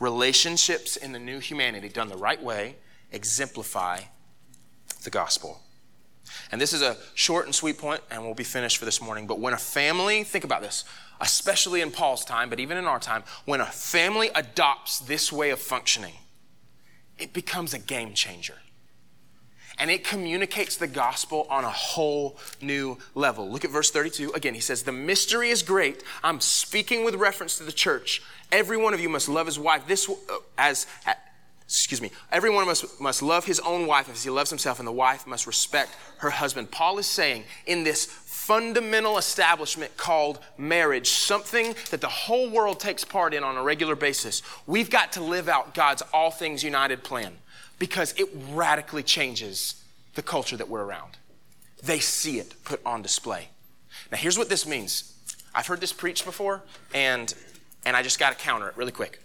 [0.00, 2.76] Relationships in the new humanity, done the right way,
[3.12, 4.00] exemplify
[5.02, 5.60] the gospel.
[6.52, 9.26] And this is a short and sweet point, and we'll be finished for this morning.
[9.26, 10.84] But when a family, think about this,
[11.20, 15.50] especially in Paul's time, but even in our time, when a family adopts this way
[15.50, 16.14] of functioning,
[17.18, 18.54] it becomes a game changer.
[19.78, 23.50] and it communicates the gospel on a whole new level.
[23.50, 24.32] Look at verse 32.
[24.32, 26.02] Again, he says, The mystery is great.
[26.22, 28.22] I'm speaking with reference to the church.
[28.52, 30.12] Every one of you must love his wife this uh,
[30.58, 30.86] as
[31.70, 34.80] excuse me, every one of us must love his own wife as he loves himself,
[34.80, 36.72] and the wife must respect her husband.
[36.72, 43.04] Paul is saying in this fundamental establishment called marriage, something that the whole world takes
[43.04, 47.04] part in on a regular basis, we've got to live out God's all things united
[47.04, 47.38] plan
[47.78, 49.84] because it radically changes
[50.16, 51.18] the culture that we're around.
[51.84, 53.50] They see it put on display.
[54.10, 55.14] Now, here's what this means.
[55.54, 56.62] I've heard this preached before,
[56.92, 57.32] and,
[57.86, 59.20] and I just got to counter it really quick.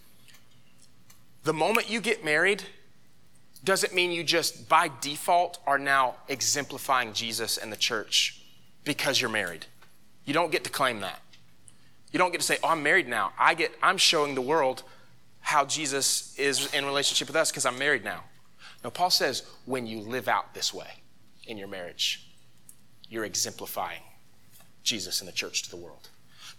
[1.46, 2.64] The moment you get married
[3.64, 8.42] doesn't mean you just by default are now exemplifying Jesus and the church
[8.84, 9.68] because you're married.
[10.26, 11.22] You don't get to claim that.
[12.12, 14.82] You don't get to say, "Oh, I'm married now." I get I'm showing the world
[15.42, 18.24] how Jesus is in relationship with us because I'm married now.
[18.84, 21.04] No, Paul says when you live out this way
[21.46, 22.28] in your marriage,
[23.08, 24.02] you're exemplifying
[24.82, 26.10] Jesus and the church to the world.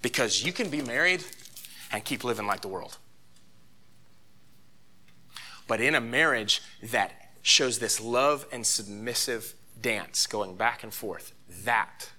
[0.00, 1.24] Because you can be married
[1.90, 2.98] and keep living like the world.
[5.66, 7.12] But in a marriage that
[7.42, 11.32] shows this love and submissive dance going back and forth,
[11.64, 12.10] that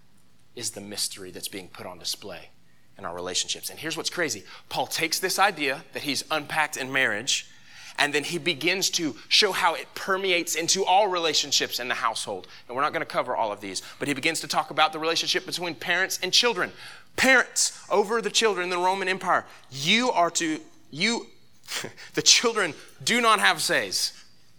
[0.56, 2.50] is the mystery that's being put on display
[2.98, 3.70] in our relationships.
[3.70, 7.50] And here's what's crazy Paul takes this idea that he's unpacked in marriage,
[7.98, 12.48] and then he begins to show how it permeates into all relationships in the household.
[12.68, 14.94] And we're not going to cover all of these, but he begins to talk about
[14.94, 16.72] the relationship between parents and children.
[17.16, 20.60] Parents over the children in the Roman Empire, you are to,
[20.92, 21.28] you
[22.14, 24.14] the children do not have says.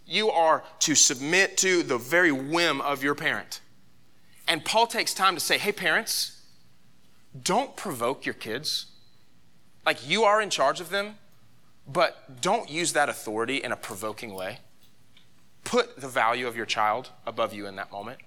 [0.05, 3.61] You are to submit to the very whim of your parent.
[4.47, 6.41] And Paul takes time to say, hey, parents,
[7.43, 8.87] don't provoke your kids.
[9.85, 11.15] Like you are in charge of them,
[11.87, 14.59] but don't use that authority in a provoking way.
[15.63, 18.19] Put the value of your child above you in that moment.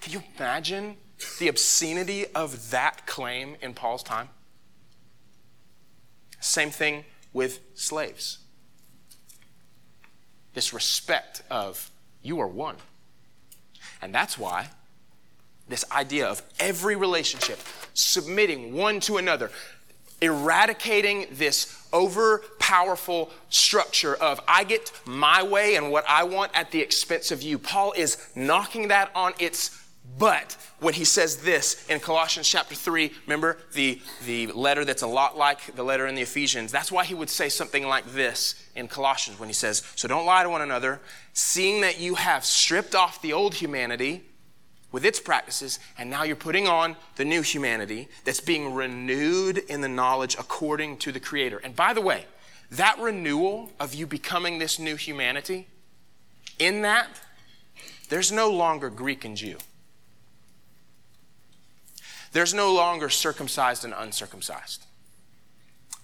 [0.00, 0.96] Can you imagine
[1.38, 4.28] the obscenity of that claim in Paul's time?
[6.40, 7.04] Same thing
[7.38, 8.38] with slaves.
[10.54, 11.88] This respect of
[12.20, 12.74] you are one.
[14.02, 14.70] And that's why
[15.68, 17.60] this idea of every relationship
[17.94, 19.52] submitting one to another,
[20.20, 26.80] eradicating this overpowerful structure of I get my way and what I want at the
[26.80, 27.56] expense of you.
[27.56, 29.80] Paul is knocking that on its
[30.18, 35.06] but when he says this in Colossians chapter 3, remember the, the letter that's a
[35.06, 38.62] lot like the letter in the Ephesians, that's why he would say something like this
[38.74, 41.00] in Colossians when he says, So don't lie to one another,
[41.32, 44.24] seeing that you have stripped off the old humanity
[44.90, 49.82] with its practices, and now you're putting on the new humanity that's being renewed in
[49.82, 51.58] the knowledge according to the Creator.
[51.58, 52.24] And by the way,
[52.70, 55.66] that renewal of you becoming this new humanity,
[56.58, 57.08] in that,
[58.08, 59.58] there's no longer Greek and Jew.
[62.32, 64.84] There's no longer circumcised and uncircumcised.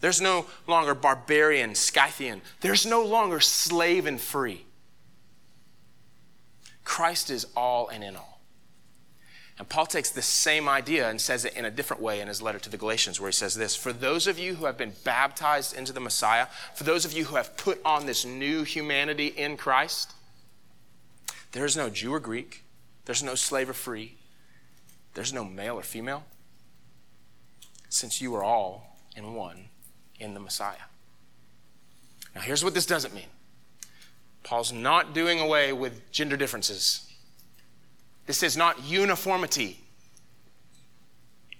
[0.00, 2.42] There's no longer barbarian, Scythian.
[2.60, 4.66] There's no longer slave and free.
[6.84, 8.34] Christ is all and in all.
[9.58, 12.42] And Paul takes the same idea and says it in a different way in his
[12.42, 14.94] letter to the Galatians, where he says this For those of you who have been
[15.04, 19.28] baptized into the Messiah, for those of you who have put on this new humanity
[19.28, 20.12] in Christ,
[21.52, 22.64] there is no Jew or Greek,
[23.04, 24.16] there's no slave or free,
[25.14, 26.24] there's no male or female,
[27.88, 29.66] since you are all in one
[30.18, 30.76] in the Messiah.
[32.34, 33.28] Now, here's what this doesn't mean
[34.42, 37.08] Paul's not doing away with gender differences.
[38.26, 39.78] This is not uniformity,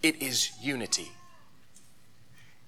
[0.03, 1.11] it is unity.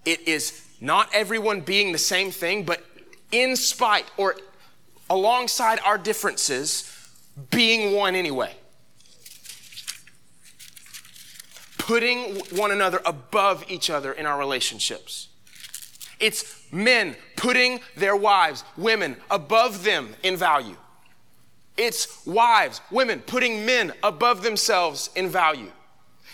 [0.05, 2.85] It is not everyone being the same thing, but
[3.33, 4.37] in spite or
[5.11, 6.93] alongside our differences,
[7.51, 8.55] being one anyway.
[11.87, 15.29] Putting one another above each other in our relationships.
[16.19, 20.77] It's men putting their wives, women, above them in value.
[21.77, 25.71] It's wives, women putting men above themselves in value.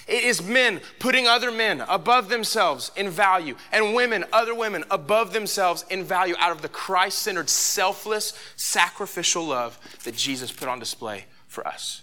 [0.08, 5.34] It is men putting other men above themselves in value, and women, other women, above
[5.34, 10.78] themselves in value out of the Christ centered, selfless, sacrificial love that Jesus put on
[10.78, 12.00] display for us.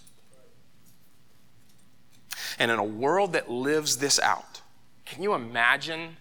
[2.58, 4.60] And in a world that lives this out,
[5.04, 6.16] can you imagine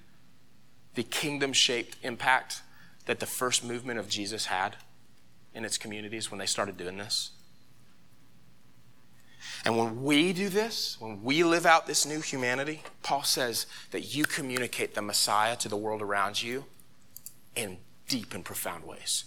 [0.96, 2.62] the kingdom shaped impact
[3.06, 4.76] that the first movement of Jesus had
[5.54, 7.32] in its communities when they started doing this?
[9.66, 14.16] And when we do this, when we live out this new humanity, Paul says that
[14.16, 16.66] you communicate the Messiah to the world around you
[17.56, 17.78] in
[18.08, 19.26] deep and profound ways.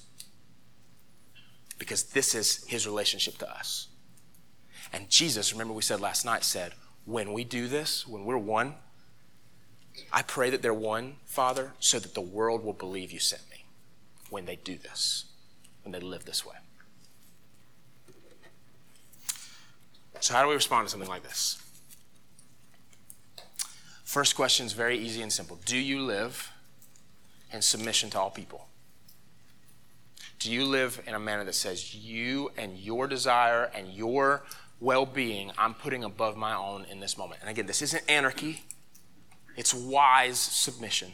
[1.78, 3.88] Because this is his relationship to us.
[4.92, 6.72] And Jesus, remember we said last night, said,
[7.04, 8.74] when we do this, when we're one,
[10.12, 13.64] I pray that they're one, Father, so that the world will believe you sent me
[14.30, 15.26] when they do this,
[15.82, 16.56] when they live this way.
[20.20, 21.60] So, how do we respond to something like this?
[24.04, 26.52] First question is very easy and simple Do you live
[27.52, 28.68] in submission to all people?
[30.38, 34.44] Do you live in a manner that says you and your desire and your
[34.82, 37.40] well being I'm putting above my own in this moment?
[37.40, 38.64] And again, this isn't anarchy,
[39.56, 41.12] it's wise submission.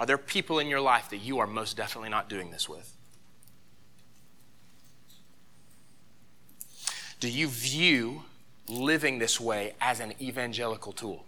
[0.00, 2.94] Are there people in your life that you are most definitely not doing this with?
[7.20, 8.22] Do you view
[8.68, 11.24] living this way as an evangelical tool?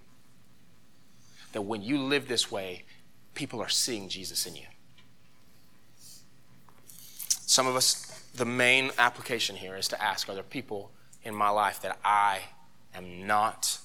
[1.52, 2.84] That when you live this way,
[3.34, 4.66] people are seeing Jesus in you.
[7.28, 10.92] Some of us, the main application here is to ask Are there people
[11.22, 12.40] in my life that I
[12.94, 13.78] am not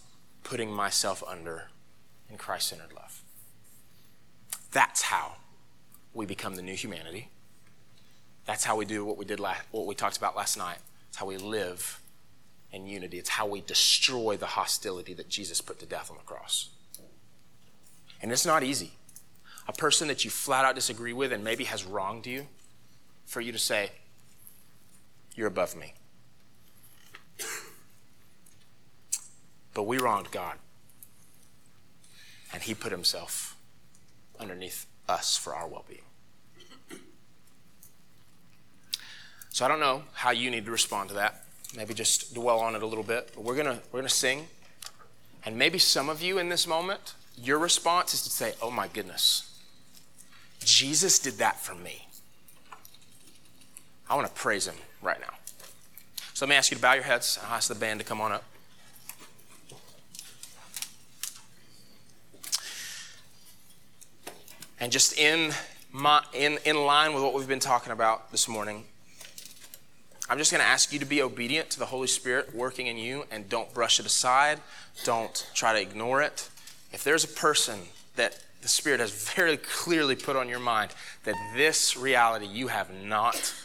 [0.43, 1.69] putting myself under
[2.29, 3.21] in Christ centered love?
[4.71, 5.33] That's how
[6.13, 7.29] we become the new humanity.
[8.45, 10.77] That's how we do what we did last, what we talked about last night.
[11.09, 11.99] It's how we live
[12.71, 13.17] in unity.
[13.17, 16.69] It's how we destroy the hostility that Jesus put to death on the cross.
[18.21, 18.91] And it's not easy.
[19.67, 22.47] A person that you flat out disagree with and maybe has wronged you,
[23.25, 23.91] for you to say,
[25.35, 25.93] You're above me.
[29.73, 30.57] But we wronged God.
[32.53, 33.57] And He put Himself
[34.39, 36.01] underneath us for our well being.
[39.49, 42.75] So I don't know how you need to respond to that maybe just dwell on
[42.75, 43.31] it a little bit.
[43.35, 44.47] But we're gonna we're gonna sing,
[45.45, 48.87] and maybe some of you in this moment, your response is to say, "Oh my
[48.87, 49.59] goodness,
[50.63, 52.07] Jesus did that for me."
[54.09, 55.33] I want to praise Him right now.
[56.35, 57.39] So let me ask you to bow your heads.
[57.47, 58.43] I'll ask the band to come on up.
[64.81, 65.53] And just in,
[65.93, 68.83] my, in, in line with what we've been talking about this morning,
[70.29, 72.97] I'm just going to ask you to be obedient to the Holy Spirit working in
[72.97, 74.59] you and don't brush it aside.
[75.05, 76.49] Don't try to ignore it.
[76.91, 77.79] If there's a person
[78.17, 80.91] that the Spirit has very clearly put on your mind
[81.23, 83.55] that this reality you have not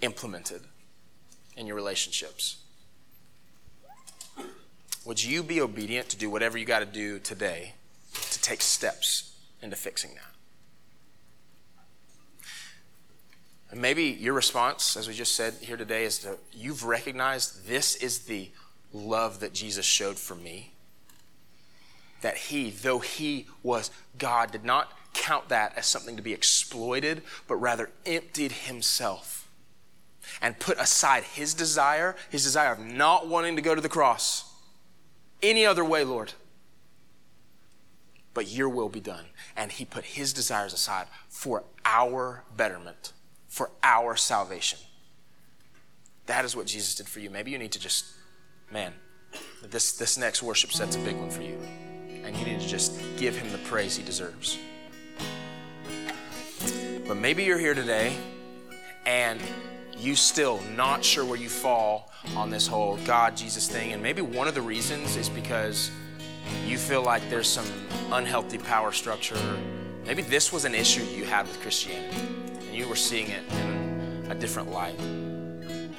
[0.00, 0.62] implemented
[1.56, 2.58] in your relationships,
[5.04, 7.74] would you be obedient to do whatever you got to do today
[8.30, 10.32] to take steps into fixing that?
[13.70, 17.96] And maybe your response, as we just said here today, is that you've recognized this
[17.96, 18.50] is the
[18.92, 20.72] love that Jesus showed for me.
[22.20, 27.22] That he, though he was God, did not count that as something to be exploited,
[27.48, 29.41] but rather emptied himself
[30.40, 34.52] and put aside his desire, his desire of not wanting to go to the cross
[35.42, 36.32] any other way, Lord.
[38.34, 39.26] But your will be done.
[39.56, 43.12] And he put his desires aside for our betterment
[43.52, 44.78] for our salvation.
[46.24, 47.28] That is what Jesus did for you.
[47.28, 48.06] Maybe you need to just,
[48.70, 48.94] man,
[49.62, 51.58] this, this next worship set's a big one for you.
[52.24, 54.56] And you need to just give him the praise he deserves.
[57.06, 58.16] But maybe you're here today
[59.04, 59.38] and
[60.02, 63.92] you still not sure where you fall on this whole God Jesus thing.
[63.92, 65.92] And maybe one of the reasons is because
[66.66, 67.66] you feel like there's some
[68.10, 69.38] unhealthy power structure.
[70.04, 72.20] Maybe this was an issue you had with Christianity
[72.58, 74.98] and you were seeing it in a different light.
[74.98, 75.94] And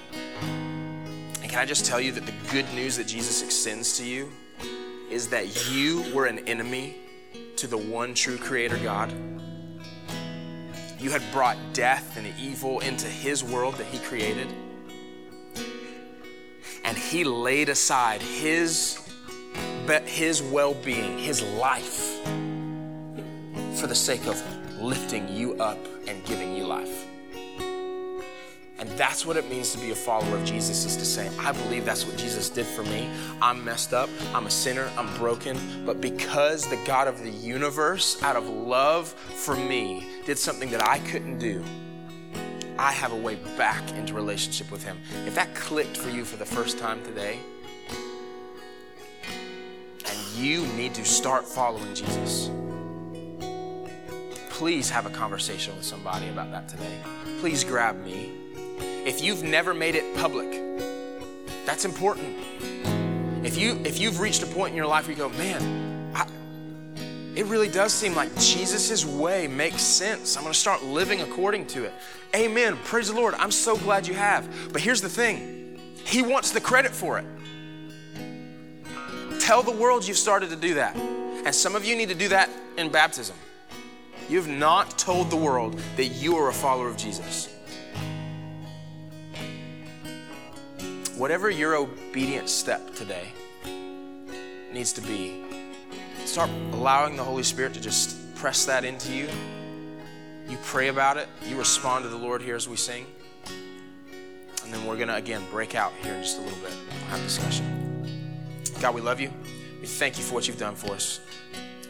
[1.41, 4.29] can I just tell you that the good news that Jesus extends to you
[5.09, 6.97] is that you were an enemy
[7.55, 9.13] to the one true Creator God?
[11.03, 14.47] You had brought death and evil into His world that He created.
[16.85, 18.97] And He laid aside His,
[20.05, 22.23] his well being, His life,
[23.77, 24.41] for the sake of
[24.79, 25.77] lifting you up
[26.07, 27.12] and giving you life.
[28.83, 31.53] And that's what it means to be a follower of Jesus is to say, I
[31.53, 33.09] believe that's what Jesus did for me.
[33.41, 38.21] I'm messed up, I'm a sinner, I'm broken, but because the God of the universe,
[38.23, 41.63] out of love for me, did something that I couldn't do,
[42.77, 44.99] I have a way back into relationship with Him.
[45.25, 47.39] If that clicked for you for the first time today,
[50.05, 52.49] and you need to start following Jesus
[54.49, 56.99] please have a conversation with somebody about that today.
[57.39, 58.42] Please grab me.
[59.05, 60.51] If you've never made it public,
[61.65, 62.37] that's important.
[63.45, 66.25] If you if you've reached a point in your life where you go, man, I,
[67.35, 70.37] it really does seem like Jesus' way makes sense.
[70.37, 71.93] I'm going to start living according to it.
[72.35, 72.77] Amen.
[72.83, 73.33] Praise the Lord.
[73.35, 74.47] I'm so glad you have.
[74.71, 77.25] But here's the thing He wants the credit for it.
[79.39, 80.95] Tell the world you've started to do that.
[80.95, 83.35] And some of you need to do that in baptism.
[84.29, 87.49] You've not told the world that you are a follower of Jesus.
[91.15, 93.27] Whatever your obedient step today
[94.73, 95.43] needs to be,
[96.25, 99.29] start allowing the Holy Spirit to just press that into you.
[100.49, 103.05] You pray about it, you respond to the Lord here as we sing.
[104.63, 106.73] And then we're going to, again, break out here in just a little bit.
[106.89, 108.59] We'll have discussion.
[108.81, 109.31] God, we love you.
[109.81, 111.19] We thank you for what you've done for us.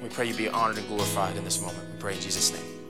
[0.01, 1.79] We pray you be honored and glorified in this moment.
[1.93, 2.82] We pray in Jesus' name.